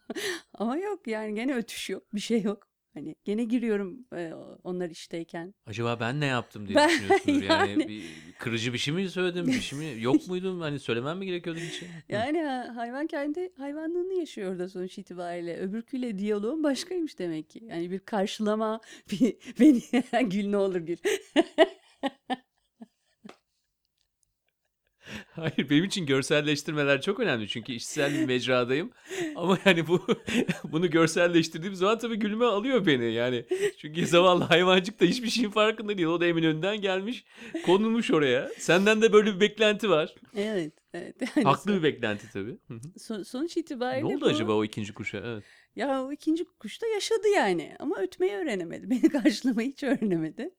[0.53, 2.67] Ama yok yani gene ötüş yok bir şey yok.
[2.93, 5.53] Hani gene giriyorum e, onlar işteyken.
[5.65, 7.43] Acaba ben ne yaptım diye Ben- düşünüyorsundur.
[7.49, 8.03] Yani, yani- bir
[8.39, 9.47] kırıcı bir şey mi söyledim?
[9.47, 10.01] Bir şey mi?
[10.03, 10.59] Yok muydum?
[10.61, 11.87] Hani söylemem mi gerekiyordu bir şey?
[12.09, 15.57] Yani ha- hayvan kendi hayvanlığını yaşıyor orada sonuç itibariyle.
[15.57, 17.63] Öbürküyle diyaloğun başkaymış demek ki.
[17.69, 19.81] Yani bir karşılama, bir beni
[20.29, 20.97] gül ne olur gül.
[25.35, 28.91] Hayır benim için görselleştirmeler çok önemli çünkü işsel bir mecradayım.
[29.35, 30.07] Ama yani bu
[30.63, 33.45] bunu görselleştirdiğim zaman tabii gülme alıyor beni yani.
[33.77, 36.07] Çünkü zavallı hayvancık da hiçbir şeyin farkında değil.
[36.07, 37.25] O da Eminönü'nden gelmiş
[37.65, 38.49] konulmuş oraya.
[38.57, 40.15] Senden de böyle bir beklenti var.
[40.37, 41.15] Evet, evet.
[41.35, 42.57] Yani haklı son- bir beklenti tabii.
[42.97, 45.17] Son- sonuç ne itibariyle oldu bu- acaba o ikinci kuşa?
[45.25, 45.43] Evet.
[45.75, 47.75] Ya o ikinci kuş da yaşadı yani.
[47.79, 48.89] Ama ötmeyi öğrenemedi.
[48.89, 50.49] Beni karşılamayı hiç öğrenemedi.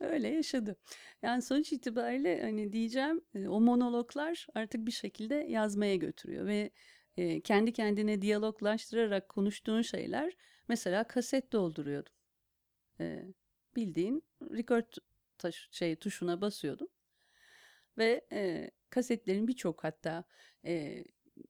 [0.00, 0.76] Öyle yaşadı.
[1.22, 6.70] Yani sonuç itibariyle hani diyeceğim e, o monologlar artık bir şekilde yazmaya götürüyor ve
[7.16, 10.36] e, kendi kendine diyaloglaştırarak konuştuğun şeyler
[10.68, 12.12] mesela kaset dolduruyordum.
[13.00, 13.24] E,
[13.76, 14.92] bildiğin record
[15.38, 16.88] taş, şey tuşuna basıyordum
[17.98, 18.26] ve
[18.90, 20.24] kasetlerin birçok hatta
[20.64, 21.04] e,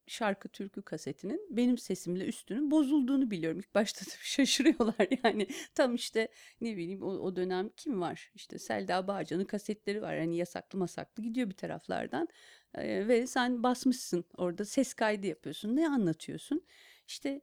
[0.07, 3.59] şarkı türkü kasetinin benim sesimle üstünün bozulduğunu biliyorum.
[3.59, 5.47] İlk başta tabii şaşırıyorlar yani.
[5.75, 6.29] Tam işte
[6.61, 8.31] ne bileyim o, o dönem kim var?
[8.35, 10.19] İşte Selda Bağcan'ın kasetleri var.
[10.19, 12.29] Hani yasaklı masaklı gidiyor bir taraflardan.
[12.75, 15.77] Ee, ve sen basmışsın orada ses kaydı yapıyorsun.
[15.77, 16.63] Ne anlatıyorsun?
[17.09, 17.41] İşte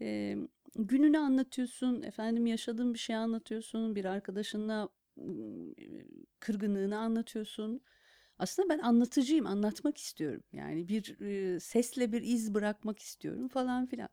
[0.00, 0.36] e,
[0.76, 2.02] gününü anlatıyorsun.
[2.02, 3.96] Efendim yaşadığın bir şey anlatıyorsun.
[3.96, 4.88] Bir arkadaşınla
[6.40, 7.80] kırgınlığını anlatıyorsun.
[8.38, 10.42] Aslında ben anlatıcıyım, anlatmak istiyorum.
[10.52, 14.08] Yani bir e, sesle bir iz bırakmak istiyorum falan filan.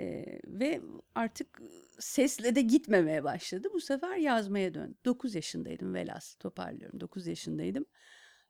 [0.00, 0.80] E, ve
[1.14, 1.62] artık
[1.98, 3.68] sesle de gitmemeye başladı.
[3.74, 4.98] Bu sefer yazmaya döndüm.
[5.04, 7.00] 9 yaşındaydım velhasıl toparlıyorum.
[7.00, 7.86] 9 yaşındaydım.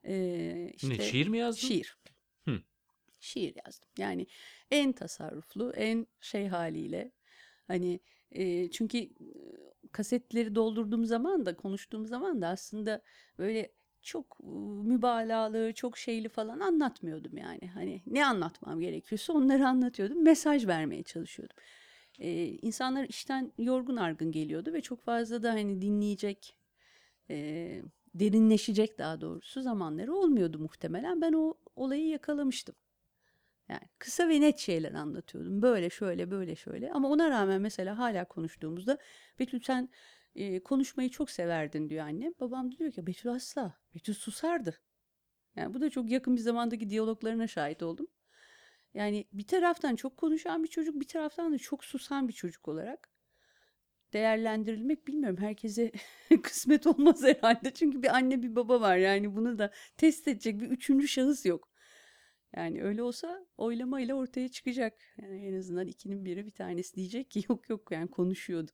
[0.03, 1.97] E, işte, ne şiir mi yazdın Şiir.
[2.45, 2.61] Hı.
[3.19, 3.89] Şiir yazdım.
[3.97, 4.27] Yani
[4.71, 7.11] en tasarruflu, en şey haliyle.
[7.67, 7.99] Hani
[8.31, 9.09] e, çünkü
[9.91, 13.01] kasetleri doldurduğum zaman da konuştuğum zaman da aslında
[13.37, 13.71] böyle
[14.03, 14.39] çok
[14.83, 17.67] mübalağalı, çok şeyli falan anlatmıyordum yani.
[17.73, 20.23] Hani ne anlatmam gerekiyorsa onları anlatıyordum.
[20.23, 21.55] Mesaj vermeye çalışıyordum.
[22.19, 26.57] E, insanlar işten yorgun argın geliyordu ve çok fazla da hani dinleyecek,
[27.29, 27.81] e,
[28.15, 31.21] derinleşecek daha doğrusu zamanları olmuyordu muhtemelen.
[31.21, 32.75] Ben o olayı yakalamıştım.
[33.69, 35.61] Yani kısa ve net şeyler anlatıyordum.
[35.61, 36.91] Böyle şöyle böyle şöyle.
[36.91, 38.97] Ama ona rağmen mesela hala konuştuğumuzda
[39.39, 39.89] Betül sen
[40.35, 42.33] e, konuşmayı çok severdin diyor annem.
[42.39, 43.77] Babam diyor ki Betül asla.
[43.95, 44.79] Betül susardı.
[45.55, 48.07] Yani bu da çok yakın bir zamandaki diyaloglarına şahit oldum.
[48.93, 53.09] Yani bir taraftan çok konuşan bir çocuk, bir taraftan da çok susan bir çocuk olarak
[54.13, 55.37] değerlendirilmek bilmiyorum.
[55.39, 55.91] Herkese
[56.43, 57.73] kısmet olmaz herhalde.
[57.73, 58.97] Çünkü bir anne bir baba var.
[58.97, 61.69] Yani bunu da test edecek bir üçüncü şahıs yok.
[62.55, 64.93] Yani öyle olsa oylamayla ortaya çıkacak.
[65.21, 68.71] Yani en azından ikinin biri bir tanesi diyecek ki yok yok yani konuşuyordu.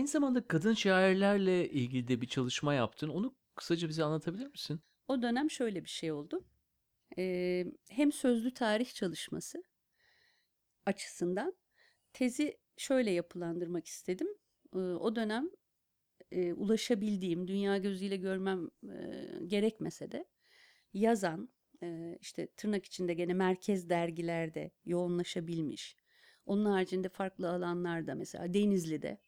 [0.00, 5.22] Aynı zamanda kadın şairlerle ilgili de bir çalışma yaptın onu kısaca bize anlatabilir misin O
[5.22, 6.44] dönem şöyle bir şey oldu.
[7.18, 9.62] Ee, hem sözlü tarih çalışması
[10.86, 11.56] açısından
[12.12, 14.28] tezi şöyle yapılandırmak istedim.
[14.74, 15.50] Ee, o dönem
[16.30, 18.96] e, ulaşabildiğim, dünya gözüyle görmem e,
[19.46, 20.24] gerekmese de
[20.92, 21.48] yazan,
[21.82, 25.96] e, işte tırnak içinde gene merkez dergilerde yoğunlaşabilmiş.
[26.46, 29.18] Onun haricinde farklı alanlarda mesela Denizli'de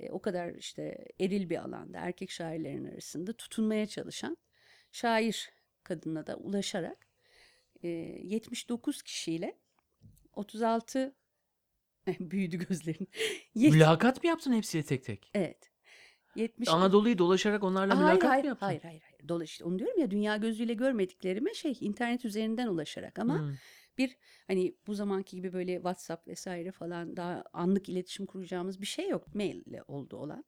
[0.00, 4.36] e, o kadar işte eril bir alanda erkek şairlerin arasında tutunmaya çalışan
[4.92, 5.50] şair
[5.82, 7.06] kadına da ulaşarak
[7.82, 9.58] e, 79 kişiyle
[10.32, 11.14] 36
[12.20, 13.08] büyüdü gözlerin.
[13.54, 15.30] Mülakat mı yaptın hepsiyle tek tek?
[15.34, 15.70] evet.
[16.36, 18.66] 70 Anadolu'yu dolaşarak onlarla hayır, mülakat hayır, mı yaptın?
[18.66, 19.28] hayır, hayır, hayır.
[19.28, 23.54] Dolaş, onu diyorum ya dünya gözüyle görmediklerime şey internet üzerinden ulaşarak ama Hmm.
[23.98, 29.08] Bir hani bu zamanki gibi böyle WhatsApp vesaire falan daha anlık iletişim kuracağımız bir şey
[29.08, 29.34] yok.
[29.34, 30.44] Maille oldu olan.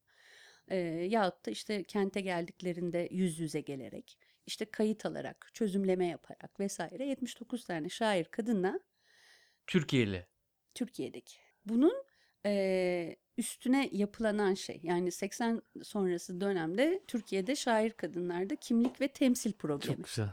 [0.69, 0.77] Ee,
[1.11, 7.65] yahut da işte kente geldiklerinde yüz yüze gelerek işte kayıt alarak çözümleme yaparak vesaire 79
[7.65, 8.81] tane şair kadınla
[9.67, 10.27] Türkiye'li.
[10.75, 11.37] Türkiye'deki.
[11.65, 12.05] Bunun
[12.45, 19.97] eee, üstüne yapılanan şey yani 80 sonrası dönemde Türkiye'de şair kadınlarda kimlik ve temsil problemi.
[19.97, 20.29] Çok güzel.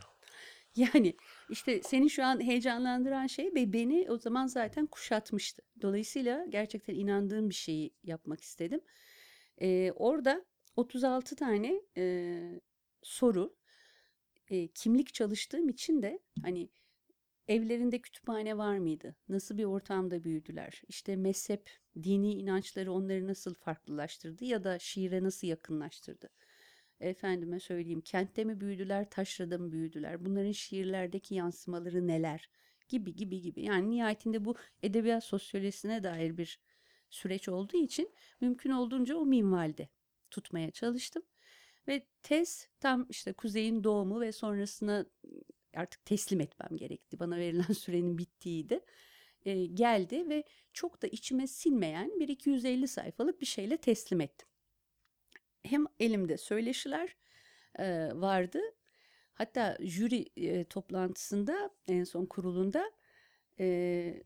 [0.76, 1.16] Yani
[1.50, 5.62] işte seni şu an heyecanlandıran şey ve beni o zaman zaten kuşatmıştı.
[5.82, 8.82] Dolayısıyla gerçekten inandığım bir şeyi yapmak istedim.
[9.62, 12.62] Ee, orada 36 tane e,
[13.04, 13.56] soru
[14.50, 16.70] e, kimlik çalıştığım için de hani
[17.48, 19.16] evlerinde kütüphane var mıydı?
[19.30, 20.82] Nasıl bir ortamda büyüdüler?
[20.88, 21.70] İşte mezhep,
[22.04, 26.30] dini inançları onları nasıl farklılaştırdı ya da şiire nasıl yakınlaştırdı?
[27.00, 30.26] Efendime söyleyeyim kentte mi büyüdüler, taşrada mı büyüdüler?
[30.26, 32.50] Bunların şiirlerdeki yansımaları neler?
[32.88, 33.64] Gibi gibi gibi.
[33.64, 36.60] Yani nihayetinde bu edebiyat sosyolojisine dair bir
[37.10, 39.90] süreç olduğu için mümkün olduğunca o minvalde
[40.32, 41.24] tutmaya çalıştım.
[41.88, 45.06] Ve tez tam işte kuzeyin doğumu ve sonrasına
[45.76, 47.20] artık teslim etmem gerekti.
[47.20, 48.80] Bana verilen sürenin bittiğiydi.
[49.46, 54.49] Ee, geldi ve çok da içime sinmeyen bir 250 sayfalık bir şeyle teslim ettim.
[55.64, 57.16] Hem elimde söyleşiler
[57.80, 58.60] e, vardı.
[59.34, 62.92] Hatta jüri e, toplantısında en son kurulunda
[63.60, 64.24] e,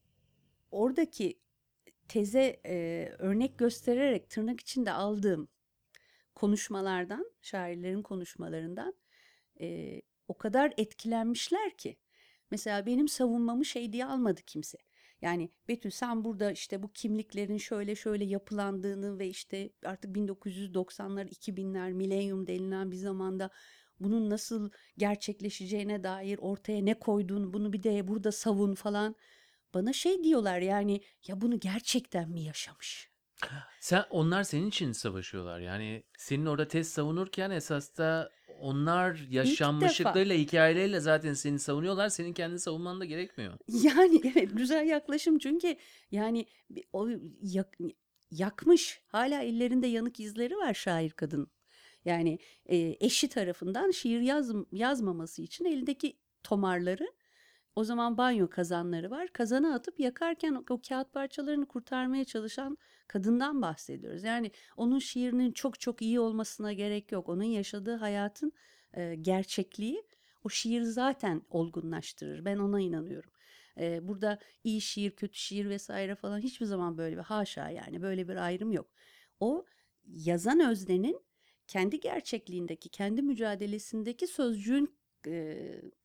[0.72, 1.40] oradaki
[2.08, 5.48] teze e, örnek göstererek tırnak içinde aldığım
[6.36, 8.94] konuşmalardan, şairlerin konuşmalarından
[9.62, 11.98] e, o kadar etkilenmişler ki.
[12.52, 14.78] Mesela benim savunmamı şey diye almadı kimse.
[15.24, 21.94] Yani Betül sen burada işte bu kimliklerin şöyle şöyle yapılandığını ve işte artık 1990'lar 2000'ler
[21.94, 23.50] milenyum denilen bir zamanda
[24.00, 29.16] bunun nasıl gerçekleşeceğine dair ortaya ne koyduğunu bunu bir de burada savun falan.
[29.74, 33.10] Bana şey diyorlar yani ya bunu gerçekten mi yaşamış?
[33.80, 35.60] Sen onlar senin için savaşıyorlar.
[35.60, 42.10] Yani senin orada tez savunurken esas da onlar yaşanmışlıklarıyla, hikayeleriyle zaten seni savunuyorlar.
[42.10, 43.54] Senin kendini savunman da gerekmiyor.
[43.68, 45.76] Yani evet güzel yaklaşım çünkü
[46.12, 46.46] yani
[46.94, 47.10] o
[47.42, 47.78] yak-
[48.32, 51.48] yakmış hala ellerinde yanık izleri var şair kadın.
[52.06, 57.08] Yani e, eşi tarafından şiir yaz, yazmaması için elindeki tomarları
[57.76, 59.28] o zaman banyo kazanları var.
[59.34, 62.78] Kazana atıp yakarken o, o kağıt parçalarını kurtarmaya çalışan
[63.14, 64.24] kadından bahsediyoruz.
[64.24, 67.30] Yani onun şiirinin çok çok iyi olmasına gerek yok.
[67.30, 68.52] Onun yaşadığı hayatın
[68.94, 70.04] e, gerçekliği
[70.44, 72.46] o şiir zaten olgunlaştırır.
[72.46, 73.32] Ben ona inanıyorum.
[73.80, 78.28] E, burada iyi şiir, kötü şiir vesaire falan hiçbir zaman böyle bir haşa yani böyle
[78.28, 78.88] bir ayrım yok.
[79.40, 79.66] O
[80.08, 81.22] yazan öznenin
[81.68, 84.96] kendi gerçekliğindeki, kendi mücadelesindeki sözcüğün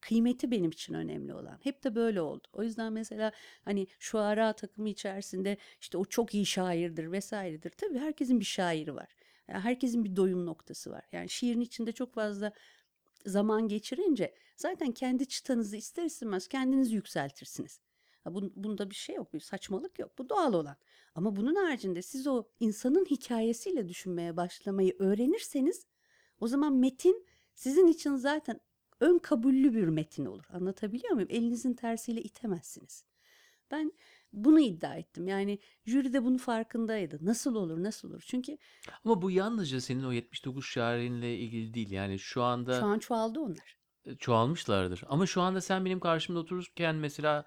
[0.00, 1.58] kıymeti benim için önemli olan.
[1.62, 2.48] Hep de böyle oldu.
[2.52, 3.32] O yüzden mesela
[3.64, 7.70] hani şu ara takımı içerisinde işte o çok iyi şairdir vesairedir.
[7.70, 9.08] Tabii herkesin bir şairi var.
[9.48, 11.04] Yani herkesin bir doyum noktası var.
[11.12, 12.52] Yani şiirin içinde çok fazla
[13.26, 17.80] zaman geçirince zaten kendi çıtanızı ister istemez kendiniz yükseltirsiniz.
[18.56, 20.18] Bunda bir şey yok, bir saçmalık yok.
[20.18, 20.76] Bu doğal olan.
[21.14, 25.86] Ama bunun haricinde siz o insanın hikayesiyle düşünmeye başlamayı öğrenirseniz
[26.40, 28.60] o zaman metin sizin için zaten
[29.00, 30.44] ön kabullü bir metin olur.
[30.52, 31.28] Anlatabiliyor muyum?
[31.32, 33.04] Elinizin tersiyle itemezsiniz.
[33.70, 33.92] Ben
[34.32, 35.28] bunu iddia ettim.
[35.28, 37.18] Yani jüri de bunun farkındaydı.
[37.22, 38.22] Nasıl olur, nasıl olur?
[38.26, 38.58] Çünkü
[39.04, 41.90] Ama bu yalnızca senin o 79 şairinle ilgili değil.
[41.90, 43.78] Yani şu anda şu an çoğaldı onlar.
[44.04, 45.04] e, çoğalmışlardır.
[45.06, 47.44] Ama şu anda sen benim karşımda otururken mesela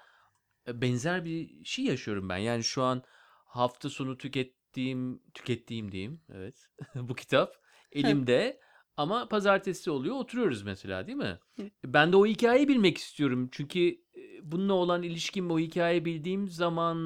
[0.67, 2.37] e, benzer bir şey yaşıyorum ben.
[2.37, 3.03] Yani şu an
[3.45, 6.21] hafta sonu tükettiğim, tükettiğim diyeyim.
[6.33, 6.67] Evet.
[6.95, 7.55] bu kitap
[7.91, 8.59] elimde.
[8.97, 11.39] Ama pazartesi oluyor oturuyoruz mesela değil mi?
[11.59, 11.71] Evet.
[11.85, 13.49] Ben de o hikayeyi bilmek istiyorum.
[13.51, 13.97] Çünkü e,
[14.43, 16.97] bununla olan ilişkim o hikayeyi bildiğim zaman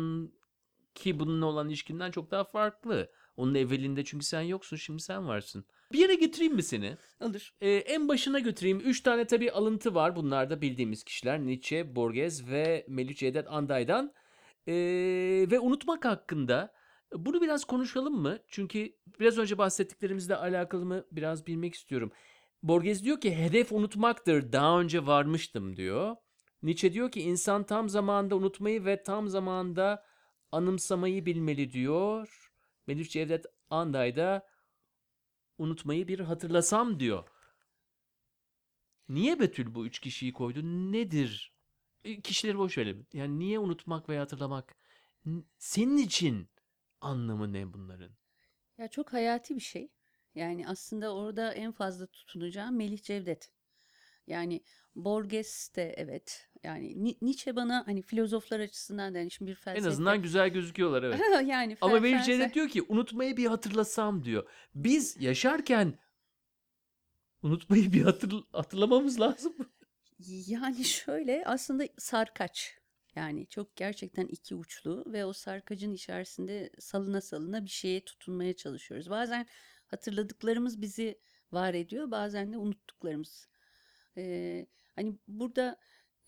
[0.96, 3.12] ki bununla olan ilişkimden çok daha farklı.
[3.38, 5.66] Onun evvelinde çünkü sen yoksun şimdi sen varsın.
[5.94, 6.98] Bir yere götüreyim mi seni?
[7.20, 7.54] Olur.
[7.62, 8.80] Ee, en başına götüreyim.
[8.80, 10.16] Üç tane tabii alıntı var.
[10.16, 11.40] Bunlar da bildiğimiz kişiler.
[11.40, 14.14] Nietzsche, Borges ve Melih Cevdet Anday'dan.
[14.68, 14.74] Ee,
[15.52, 16.74] ve unutmak hakkında
[17.18, 18.40] bunu biraz konuşalım mı?
[18.48, 22.12] Çünkü biraz önce bahsettiklerimizle alakalı mı biraz bilmek istiyorum.
[22.64, 24.52] Borges diyor ki hedef unutmaktır.
[24.52, 26.16] Daha önce varmıştım diyor.
[26.64, 30.06] Nietzsche diyor ki insan tam zamanda unutmayı ve tam zamanda
[30.52, 32.52] anımsamayı bilmeli diyor.
[32.88, 34.48] Melih Cevdet Anday da
[35.58, 37.24] unutmayı bir hatırlasam diyor.
[39.10, 40.60] Niye Betül bu üç kişiyi koydu?
[40.64, 41.56] Nedir
[42.04, 43.08] e, kişileri boş verelim.
[43.14, 44.76] Yani niye unutmak veya hatırlamak?
[45.58, 46.50] Senin için
[47.02, 48.12] anlamı ne bunların?
[48.78, 49.92] Ya çok hayati bir şey.
[50.36, 53.52] Yani aslında orada en fazla tutunacağım Melih Cevdet.
[54.28, 54.64] Yani
[54.96, 56.50] Borges de evet.
[56.64, 59.88] Yani Ni- Nietzsche bana hani filozoflar açısından da yani şimdi bir En felsefe.
[59.88, 61.20] azından güzel gözüküyorlar evet.
[61.48, 64.50] yani Ama fel- Melih felsefe- Cevdet diyor ki unutmayı bir hatırlasam diyor.
[64.76, 66.00] Biz yaşarken
[67.42, 69.56] unutmayı bir hatır, hatırlamamız lazım.
[70.48, 72.78] Yani şöyle aslında sarkaç.
[73.16, 79.10] Yani çok gerçekten iki uçlu ve o sarkacın içerisinde salına salına bir şeye tutunmaya çalışıyoruz.
[79.10, 79.48] Bazen
[79.88, 81.20] hatırladıklarımız bizi
[81.52, 83.48] var ediyor, bazen de unuttuklarımız.
[84.18, 85.78] Ee, hani burada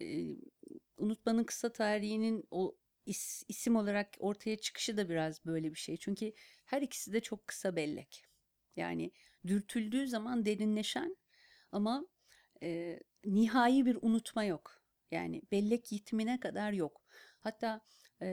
[0.02, 0.36] e,
[0.98, 2.76] unutmanın kısa tarihinin o
[3.08, 5.98] is- isim olarak ortaya çıkışı da biraz böyle bir şey.
[5.98, 6.34] Çünkü
[6.66, 8.26] her ikisi de çok kısa bellek.
[8.76, 9.12] Yani
[9.48, 11.18] dürtüldüğü zaman derinleşen
[11.72, 12.08] ama
[12.64, 14.87] e, nihai bir unutma yok.
[15.12, 17.02] Yani bellek yitimine kadar yok.
[17.40, 17.82] Hatta
[18.22, 18.28] e,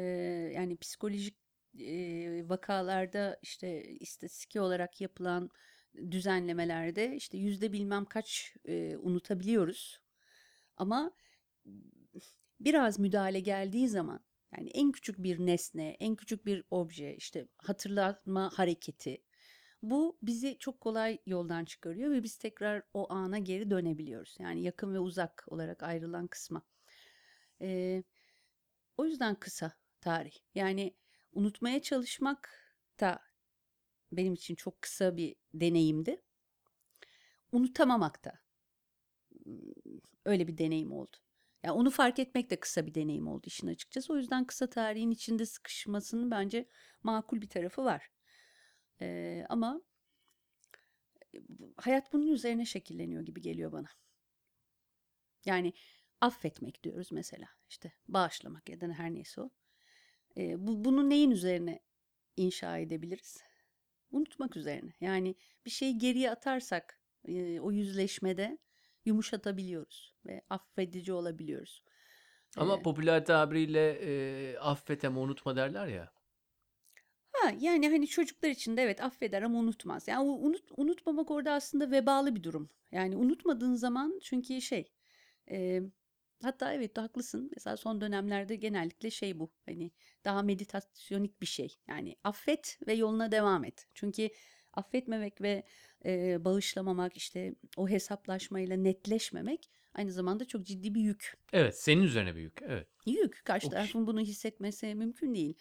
[0.55, 1.37] yani psikolojik
[1.81, 5.51] e, vakalarda işte istatistik olarak yapılan
[6.11, 10.01] düzenlemelerde işte yüzde bilmem kaç e, unutabiliyoruz.
[10.77, 11.13] Ama
[12.61, 14.21] biraz müdahale geldiği zaman
[14.57, 19.23] yani en küçük bir nesne, en küçük bir obje, işte hatırlatma hareketi
[19.90, 24.37] bu bizi çok kolay yoldan çıkarıyor ve biz tekrar o ana geri dönebiliyoruz.
[24.38, 26.62] Yani yakın ve uzak olarak ayrılan kısma.
[27.61, 28.03] Ee,
[28.97, 30.35] o yüzden kısa tarih.
[30.55, 30.94] Yani
[31.33, 32.51] unutmaya çalışmak
[33.01, 33.20] da
[34.12, 36.23] benim için çok kısa bir deneyimdi.
[37.53, 38.40] Unutamamak da
[40.25, 41.16] öyle bir deneyim oldu.
[41.62, 44.12] Yani onu fark etmek de kısa bir deneyim oldu işin açıkçası.
[44.12, 46.68] O yüzden kısa tarihin içinde sıkışmasının bence
[47.03, 48.13] makul bir tarafı var.
[49.49, 49.83] Ama
[51.35, 53.89] e, bu- hayat bunun üzerine şekilleniyor gibi geliyor bana.
[55.45, 55.73] Yani
[56.21, 57.49] affetmek diyoruz mesela.
[57.69, 59.51] işte bağışlamak ya da her neyse o.
[60.37, 61.81] Ee, bu, bunu neyin üzerine
[62.37, 63.45] inşa edebiliriz?
[64.11, 64.93] Unutmak üzerine.
[65.01, 65.35] Yani
[65.67, 68.59] bir şeyi geriye atarsak e, o yüzleşmede
[69.05, 71.83] yumuşatabiliyoruz ve affedici olabiliyoruz.
[72.57, 73.91] Ama Ee, popüler tabiriyle
[74.53, 76.13] e, affet ama unutma derler ya.
[77.45, 80.09] Ha yani hani çocuklar için de evet affeder ama unutmaz.
[80.09, 82.69] Yani unut, unutmamak orada aslında vebalı bir durum.
[82.93, 84.93] Yani unutmadığın zaman çünkü şey
[85.51, 85.81] e,
[86.43, 87.51] hatta evet haklısın.
[87.57, 89.91] Mesela son dönemlerde genellikle şey bu hani
[90.25, 91.77] daha meditasyonik bir şey.
[91.89, 93.87] Yani affet ve yoluna devam et.
[93.95, 94.29] Çünkü
[94.73, 95.63] affetmemek ve
[96.05, 101.37] e, bağışlamamak işte o hesaplaşmayla netleşmemek aynı zamanda çok ciddi bir yük.
[101.53, 102.63] Evet senin üzerine büyük.
[102.63, 102.89] Evet.
[103.07, 103.45] Yük.
[103.45, 105.55] Karşı O kişi- tarafın bunu hissetmesi mümkün değil.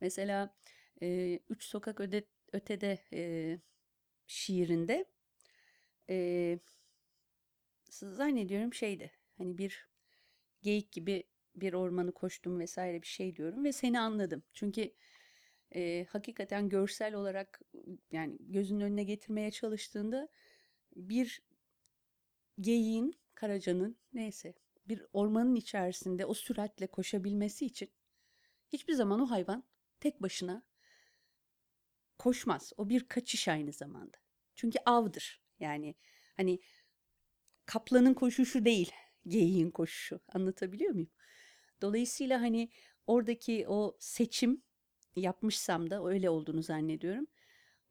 [0.00, 0.54] Mesela
[1.02, 3.58] e, Üç Sokak Öde, Ötede e,
[4.26, 5.04] şiirinde
[6.10, 6.58] e,
[7.90, 9.12] zannediyorum şeydi.
[9.38, 9.88] Hani bir
[10.62, 11.24] geyik gibi
[11.56, 14.42] bir ormanı koştum vesaire bir şey diyorum ve seni anladım.
[14.54, 14.92] Çünkü
[15.74, 17.60] e, hakikaten görsel olarak
[18.12, 20.28] yani gözünün önüne getirmeye çalıştığında
[20.96, 21.42] bir
[22.60, 24.54] geyiğin, karacanın neyse
[24.88, 27.90] bir ormanın içerisinde o süratle koşabilmesi için
[28.72, 29.64] hiçbir zaman o hayvan
[30.00, 30.62] tek başına
[32.18, 32.72] koşmaz.
[32.76, 34.18] O bir kaçış aynı zamanda.
[34.56, 35.42] Çünkü avdır.
[35.60, 35.94] Yani
[36.36, 36.60] hani
[37.66, 38.92] kaplanın koşuşu değil,
[39.28, 40.20] geyiğin koşuşu.
[40.28, 41.10] Anlatabiliyor muyum?
[41.82, 42.70] Dolayısıyla hani
[43.06, 44.62] oradaki o seçim
[45.16, 47.26] yapmışsam da öyle olduğunu zannediyorum.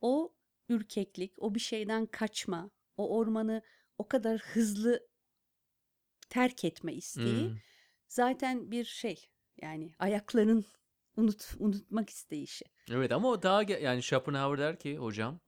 [0.02, 0.36] O
[0.70, 3.62] ürkeklik, o bir şeyden kaçma, o ormanı
[3.98, 5.08] o kadar hızlı
[6.30, 7.58] terk etme isteği Hmm.
[8.08, 9.30] zaten bir şey.
[9.62, 10.66] Yani ayakların
[11.17, 12.65] unut unutmak isteyişi.
[12.91, 15.39] Evet ama o daha yani Schopenhauer der ki hocam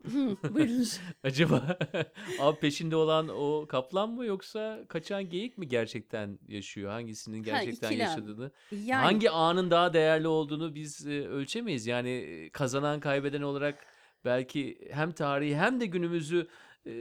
[0.49, 0.99] Buyurunuz.
[1.23, 1.77] acaba
[2.39, 6.91] av peşinde olan o kaplan mı yoksa kaçan geyik mi gerçekten yaşıyor?
[6.91, 8.07] Hangisinin Ha, gerçekten ikilem.
[8.07, 8.51] yaşadığını?
[8.71, 11.87] Yani Hangi anın daha değerli olduğunu biz e, ölçemeyiz.
[11.87, 13.85] Yani e, kazanan kaybeden olarak
[14.25, 16.47] belki hem tarihi hem de günümüzü
[16.85, 16.91] e,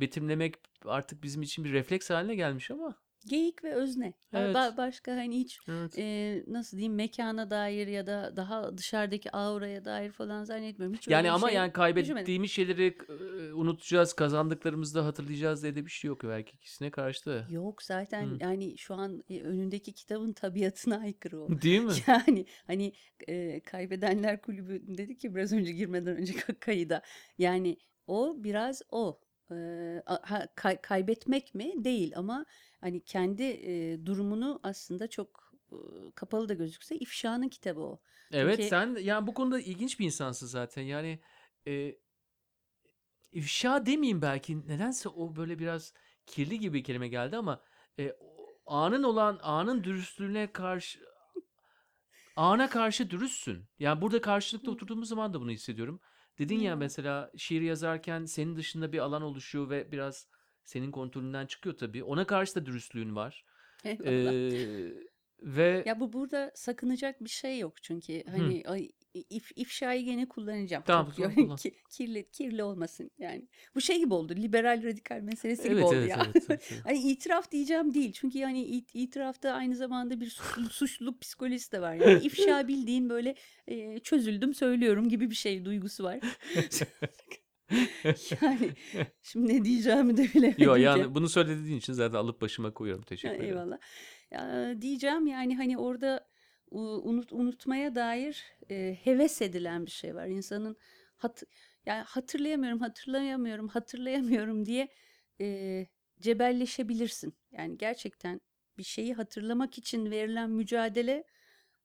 [0.00, 0.54] betimlemek
[0.84, 2.94] artık bizim için bir refleks haline gelmiş ama.
[3.26, 4.12] Geyik ve özne.
[4.32, 4.56] Evet.
[4.56, 5.98] ba- başka hani hiç Evet.
[5.98, 10.96] e, nasıl diyeyim mekana dair ya da daha dışarıdaki auraya dair falan zannetmiyorum.
[10.96, 11.94] Hiç Yani ama şey yani düşünmedim.
[12.04, 17.26] kaybettiğimiz şeyleri e, unutacağız, kazandıklarımızı da hatırlayacağız diye de bir şey yok belki ikisine karşı
[17.26, 17.46] da.
[17.50, 18.36] Yok zaten Hı.
[18.40, 21.62] yani şu an e, önündeki kitabın tabiatına aykırı o.
[21.62, 21.92] Değil mi?
[22.08, 22.92] Yani hani
[23.28, 27.02] e, kaybedenler kulübü dedi ki biraz önce girmeden önce kayıda.
[27.38, 29.20] Yani o biraz o.
[29.50, 29.54] E,
[30.06, 31.84] ha, kay- kaybetmek mi?
[31.84, 32.46] Değil ama
[32.80, 35.76] hani kendi e, durumunu aslında çok e,
[36.14, 38.00] kapalı da gözükse ifşanın kitabı o.
[38.32, 40.82] Evet Çünkü- sen yani bu konuda ilginç bir insansın zaten.
[40.82, 41.20] Yani
[41.66, 41.96] e,
[43.32, 44.68] ifşa demeyeyim belki.
[44.68, 45.92] Nedense o böyle biraz
[46.26, 47.62] kirli gibi bir kelime geldi ama
[47.98, 48.16] e,
[48.66, 51.00] anın olan anın dürüstlüğüne karşı
[52.36, 53.64] ana karşı dürüstsün.
[53.78, 56.00] Yani burada karşılıklı oturduğumuz zaman da bunu hissediyorum.
[56.38, 60.28] Dedin ya mesela şiir yazarken senin dışında bir alan oluşuyor ve biraz
[60.68, 62.04] senin kontrolünden çıkıyor tabii.
[62.04, 63.44] Ona karşı da dürüstlüğün var.
[63.84, 64.32] Eyvallah.
[64.32, 64.92] Ee,
[65.42, 70.82] ve Ya bu burada sakınacak bir şey yok çünkü hani ay, if, ifşayı gene kullanacağım.
[70.86, 71.56] Tamam, Çok kullan.
[71.56, 73.48] ki- kirli kirli olmasın yani.
[73.74, 74.34] Bu şey gibi oldu.
[74.36, 76.22] Liberal radikal meselesi gibi evet oldu evet ya.
[76.24, 76.84] evet, evet, evet.
[76.84, 78.12] Hani itiraf diyeceğim değil.
[78.12, 81.94] Çünkü yani it- itirafta aynı zamanda bir suçlu- suçluluk psikolojisi de var.
[81.94, 83.34] Yani ifşa bildiğin böyle
[83.66, 86.20] e, çözüldüm söylüyorum gibi bir şey duygusu var.
[88.40, 88.70] Yani
[89.22, 90.64] şimdi ne diyeceğimi de bilemedim.
[90.64, 90.80] Yo ki.
[90.80, 93.04] yani bunu söylediğin için zaten alıp başıma koyuyorum.
[93.04, 93.50] Teşekkür ederim.
[93.50, 93.78] Eyvallah.
[94.30, 96.28] Ya, diyeceğim yani hani orada
[96.70, 100.26] unut, unutmaya dair e, heves edilen bir şey var.
[100.26, 100.76] İnsanın
[101.16, 101.42] hat,
[101.86, 104.88] yani hatırlayamıyorum, hatırlayamıyorum, hatırlayamıyorum diye
[105.40, 105.86] e,
[106.20, 107.34] cebelleşebilirsin.
[107.52, 108.40] Yani gerçekten
[108.78, 111.24] bir şeyi hatırlamak için verilen mücadele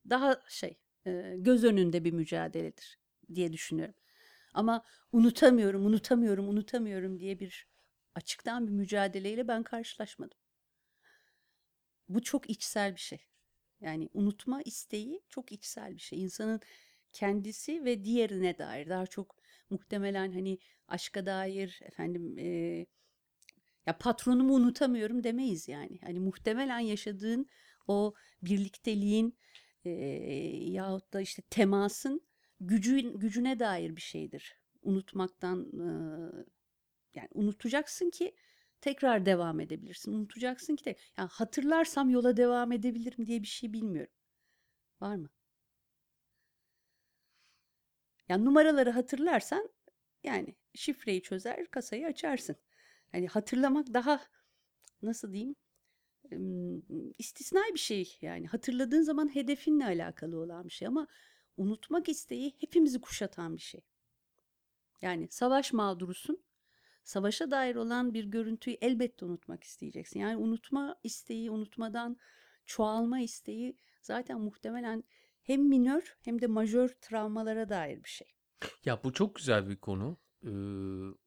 [0.09, 2.99] daha şey e, göz önünde bir mücadeledir
[3.35, 3.95] diye düşünüyorum.
[4.53, 7.67] Ama unutamıyorum, unutamıyorum, unutamıyorum diye bir
[8.15, 10.37] açıktan bir mücadeleyle ben karşılaşmadım.
[12.09, 13.25] Bu çok içsel bir şey.
[13.81, 16.23] Yani unutma isteği çok içsel bir şey.
[16.23, 16.61] İnsanın
[17.13, 19.35] kendisi ve diğerine dair daha çok
[19.69, 22.85] muhtemelen hani aşka dair efendim e,
[23.85, 25.99] ya patronumu unutamıyorum demeyiz yani.
[26.03, 27.49] Hani muhtemelen yaşadığın
[27.87, 29.37] o birlikteliğin
[29.85, 29.89] e,
[30.71, 32.21] yahut da işte temasın
[32.67, 34.57] gücün gücüne dair bir şeydir.
[34.81, 35.87] Unutmaktan e,
[37.13, 38.35] yani unutacaksın ki
[38.81, 40.13] tekrar devam edebilirsin.
[40.13, 44.13] Unutacaksın ki de yani hatırlarsam yola devam edebilirim diye bir şey bilmiyorum.
[45.01, 45.29] Var mı?
[48.29, 49.69] Yani numaraları hatırlarsan
[50.23, 52.55] yani şifreyi çözer, kasayı açarsın.
[53.13, 54.21] Yani hatırlamak daha
[55.01, 55.55] nasıl diyeyim?
[57.17, 58.47] istisnai bir şey yani.
[58.47, 61.07] Hatırladığın zaman hedefinle alakalı olan bir şey ama
[61.57, 63.81] unutmak isteği hepimizi kuşatan bir şey.
[65.01, 66.43] Yani savaş mağdurusun.
[67.03, 70.19] Savaşa dair olan bir görüntüyü elbette unutmak isteyeceksin.
[70.19, 72.17] Yani unutma isteği, unutmadan
[72.65, 75.03] çoğalma isteği zaten muhtemelen
[75.41, 78.27] hem minör hem de majör travmalara dair bir şey.
[78.85, 80.17] Ya bu çok güzel bir konu.
[80.43, 80.49] Ee,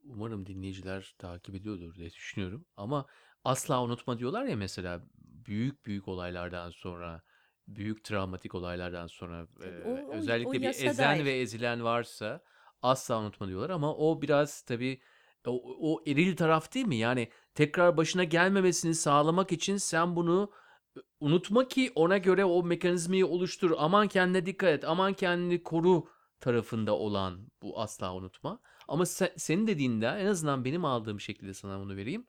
[0.05, 2.67] umarım dinleyiciler takip ediyordur diye düşünüyorum.
[2.77, 3.07] Ama
[3.45, 7.23] asla unutma diyorlar ya mesela büyük büyük olaylardan sonra,
[7.69, 11.25] büyük travmatik olaylardan sonra e, o- o- o özellikle bir yasa ezen dair.
[11.25, 12.45] ve ezilen varsa
[12.83, 13.71] asla unutma diyorlar.
[13.71, 15.01] Ama o biraz tabii
[15.47, 16.97] o, o eril taraf değil mi?
[16.97, 20.51] Yani tekrar başına gelmemesini sağlamak için sen bunu
[20.97, 23.73] e, unutma ki ona göre o mekanizmayı oluştur.
[23.79, 26.09] Aman kendine dikkat et, aman kendini koru
[26.41, 28.61] tarafında olan bu asla unutma.
[28.89, 32.27] Ama sen, senin dediğinde en azından benim aldığım şekilde sana bunu vereyim.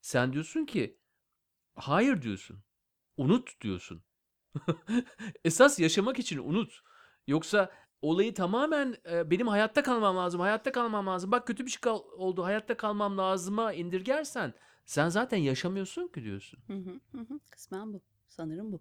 [0.00, 0.98] Sen diyorsun ki
[1.74, 2.64] hayır diyorsun.
[3.16, 4.04] Unut diyorsun.
[5.44, 6.80] Esas yaşamak için unut.
[7.26, 7.70] Yoksa
[8.02, 11.30] olayı tamamen e, benim hayatta kalmam lazım, hayatta kalmam lazım.
[11.32, 16.60] Bak kötü bir şey kal- oldu, hayatta kalmam lazıma indirgersen sen zaten yaşamıyorsun ki diyorsun.
[16.66, 17.40] Hı hı, hı hı.
[17.50, 18.02] Kısmen bu.
[18.28, 18.80] Sanırım bu.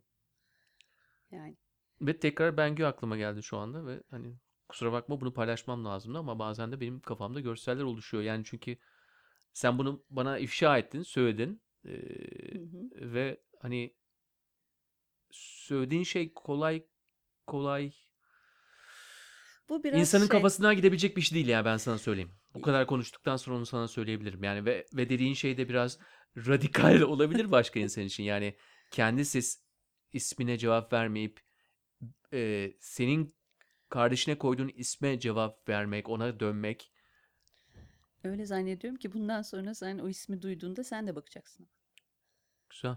[1.31, 1.55] Yani
[2.01, 4.35] Ve tekrar Bengü aklıma geldi şu anda ve hani
[4.69, 8.23] kusura bakma bunu paylaşmam lazımdı ama bazen de benim kafamda görseller oluşuyor.
[8.23, 8.77] Yani çünkü
[9.53, 11.91] sen bunu bana ifşa ettin, söyledin Ee,
[12.53, 12.89] hı hı.
[13.13, 13.95] ve hani
[15.31, 16.85] söylediğin şey kolay
[17.47, 17.91] kolay
[19.69, 20.29] bu biraz insanın şey.
[20.29, 22.31] kafasından gidebilecek bir şey değil ya ben sana söyleyeyim.
[22.53, 24.43] Bu kadar konuştuktan sonra onu sana söyleyebilirim.
[24.43, 25.99] Yani ve ve dediğin şey de biraz
[26.37, 28.23] radikal olabilir başka insan için.
[28.23, 28.57] Yani
[28.91, 29.63] kendi ses
[30.13, 31.39] ismine cevap vermeyip
[32.33, 33.35] e, senin
[33.89, 36.91] kardeşine koyduğun isme cevap vermek, ona dönmek.
[38.23, 41.67] Öyle zannediyorum ki bundan sonra sen o ismi duyduğunda sen de bakacaksın.
[42.69, 42.95] Güzel.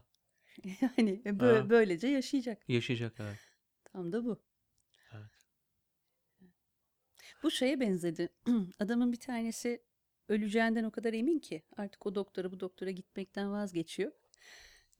[0.98, 1.70] Yani bö- Ha.
[1.70, 2.68] böylece yaşayacak.
[2.68, 3.38] Yaşayacak evet.
[3.84, 4.42] Tam da bu.
[5.12, 5.46] Evet.
[7.42, 8.28] Bu şeye benzedi.
[8.78, 9.82] Adamın bir tanesi
[10.28, 14.12] öleceğinden o kadar emin ki artık o doktora bu doktora gitmekten vazgeçiyor.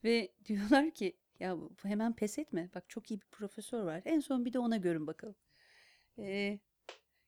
[0.04, 2.70] Ve diyorlar ki ya hemen pes etme.
[2.74, 4.02] Bak çok iyi bir profesör var.
[4.04, 5.36] En son bir de ona görün bakalım.
[6.18, 6.58] Ee,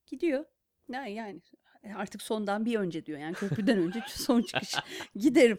[0.07, 0.45] gidiyor.
[0.89, 1.41] Ya yani
[1.95, 3.19] artık sondan bir önce diyor.
[3.19, 4.75] Yani köprüden önce son çıkış.
[5.17, 5.59] Giderim.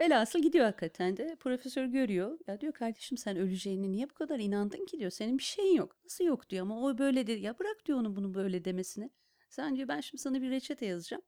[0.00, 1.36] Velhasıl gidiyor hakikaten de.
[1.40, 2.38] Profesör görüyor.
[2.46, 5.10] Ya diyor kardeşim sen öleceğine niye bu kadar inandın ki diyor.
[5.10, 5.96] Senin bir şeyin yok.
[6.04, 7.40] Nasıl yok diyor ama o böyle dedi.
[7.40, 9.10] Ya bırak diyor onu bunu böyle demesini.
[9.50, 11.22] Sen diyor ben şimdi sana bir reçete yazacağım.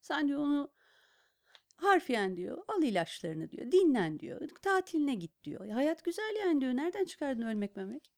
[0.00, 0.70] Sen diyor onu
[1.76, 3.72] harfiyen diyor al ilaçlarını diyor.
[3.72, 4.48] Dinlen diyor.
[4.62, 5.64] Tatiline git diyor.
[5.64, 6.72] Ya hayat güzel yani diyor.
[6.72, 8.10] Nereden çıkardın ölmek memek?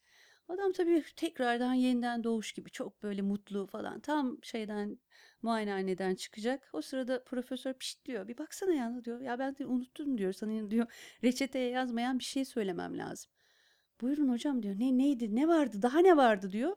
[0.53, 4.01] Adam tabii tekrardan yeniden doğuş gibi çok böyle mutlu falan.
[4.01, 4.99] Tam şeyden
[5.43, 6.71] muayenehaneden çıkacak.
[6.73, 8.29] O sırada profesör pişt diyor.
[8.29, 9.21] Bir baksana ya diyor.
[9.21, 10.33] Ya ben de unuttum diyor.
[10.33, 10.87] Sana diyor
[11.25, 13.31] reçeteye yazmayan bir şey söylemem lazım.
[14.01, 14.75] Buyurun hocam diyor.
[14.79, 15.37] Ne neydi?
[15.37, 15.83] Ne vardı?
[15.83, 16.77] Daha ne vardı diyor.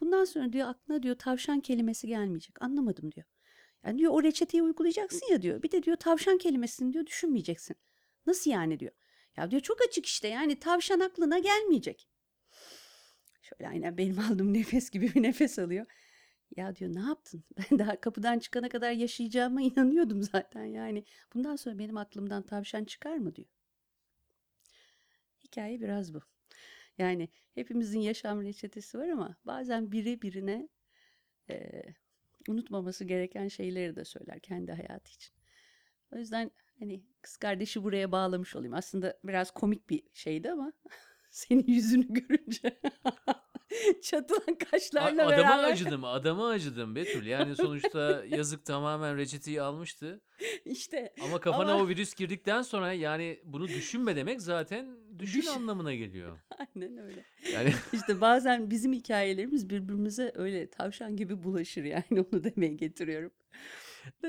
[0.00, 2.62] Bundan sonra diyor aklına diyor tavşan kelimesi gelmeyecek.
[2.62, 3.26] Anlamadım diyor.
[3.86, 5.62] Yani diyor o reçeteyi uygulayacaksın ya diyor.
[5.62, 7.76] Bir de diyor tavşan kelimesini diyor düşünmeyeceksin.
[8.26, 8.92] Nasıl yani diyor.
[9.36, 12.08] Ya diyor çok açık işte yani tavşan aklına gelmeyecek.
[13.44, 15.86] Şöyle aynen benim aldığım nefes gibi bir nefes alıyor.
[16.56, 17.44] Ya diyor ne yaptın?
[17.72, 21.04] Ben daha kapıdan çıkana kadar yaşayacağıma inanıyordum zaten yani.
[21.34, 23.48] Bundan sonra benim aklımdan tavşan çıkar mı diyor.
[25.44, 26.20] Hikaye biraz bu.
[26.98, 30.68] Yani hepimizin yaşam reçetesi var ama bazen biri birine
[31.50, 31.94] eee,
[32.48, 35.34] unutmaması gereken şeyleri de söyler kendi hayatı için.
[36.12, 38.74] O yüzden hani kız kardeşi buraya bağlamış olayım.
[38.74, 40.72] Aslında biraz komik bir şeydi ama
[41.34, 42.80] senin yüzünü görünce
[44.02, 47.26] çatılan A- kaşlarla adama beraber acıdım, adama acıdım Betül.
[47.26, 50.20] Yani sonuçta yazık tamamen reçeteyi almıştı.
[50.64, 55.50] işte Ama kafana Ama- o virüs girdikten sonra yani bunu düşünme demek zaten düşün Düşün.
[55.50, 56.38] anlamına geliyor.
[56.58, 57.24] aynen öyle.
[57.52, 63.30] Yani İşte bazen bizim hikayelerimiz birbirimize öyle tavşan gibi bulaşır yani onu demeye getiriyorum.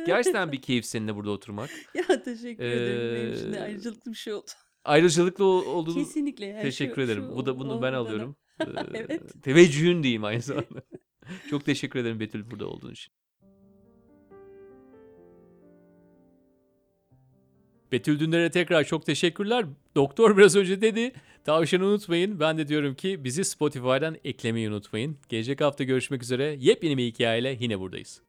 [0.06, 1.70] gerçekten bir keyif seninle burada oturmak.
[1.94, 3.16] Ya teşekkür ederim.
[3.16, 4.52] Benim için de Ee, ayrıcalıklı bir şey oldu.
[4.86, 6.46] Ayrıcalıklı ol- olduğunu Kesinlikle.
[6.46, 7.24] Yani teşekkür şu- ederim.
[7.30, 8.36] şu Bu da bunu ben alıyorum.
[8.60, 9.44] Ee, Evet.
[9.44, 10.82] Teveccühün diyeyim aynı zamanda.
[11.50, 13.14] Çok teşekkür ederim Betül burada olduğun için.
[17.92, 19.66] Betül Dündar'a tekrar çok teşekkürler.
[19.96, 21.12] Doktor biraz önce dedi.
[21.44, 22.40] Tavşanı unutmayın.
[22.40, 25.18] Ben de diyorum ki bizi Spotify'dan eklemeyi unutmayın.
[25.30, 26.56] Gelecek hafta görüşmek üzere.
[26.60, 28.22] Yepyeni bir hikayeyle yine buradayız.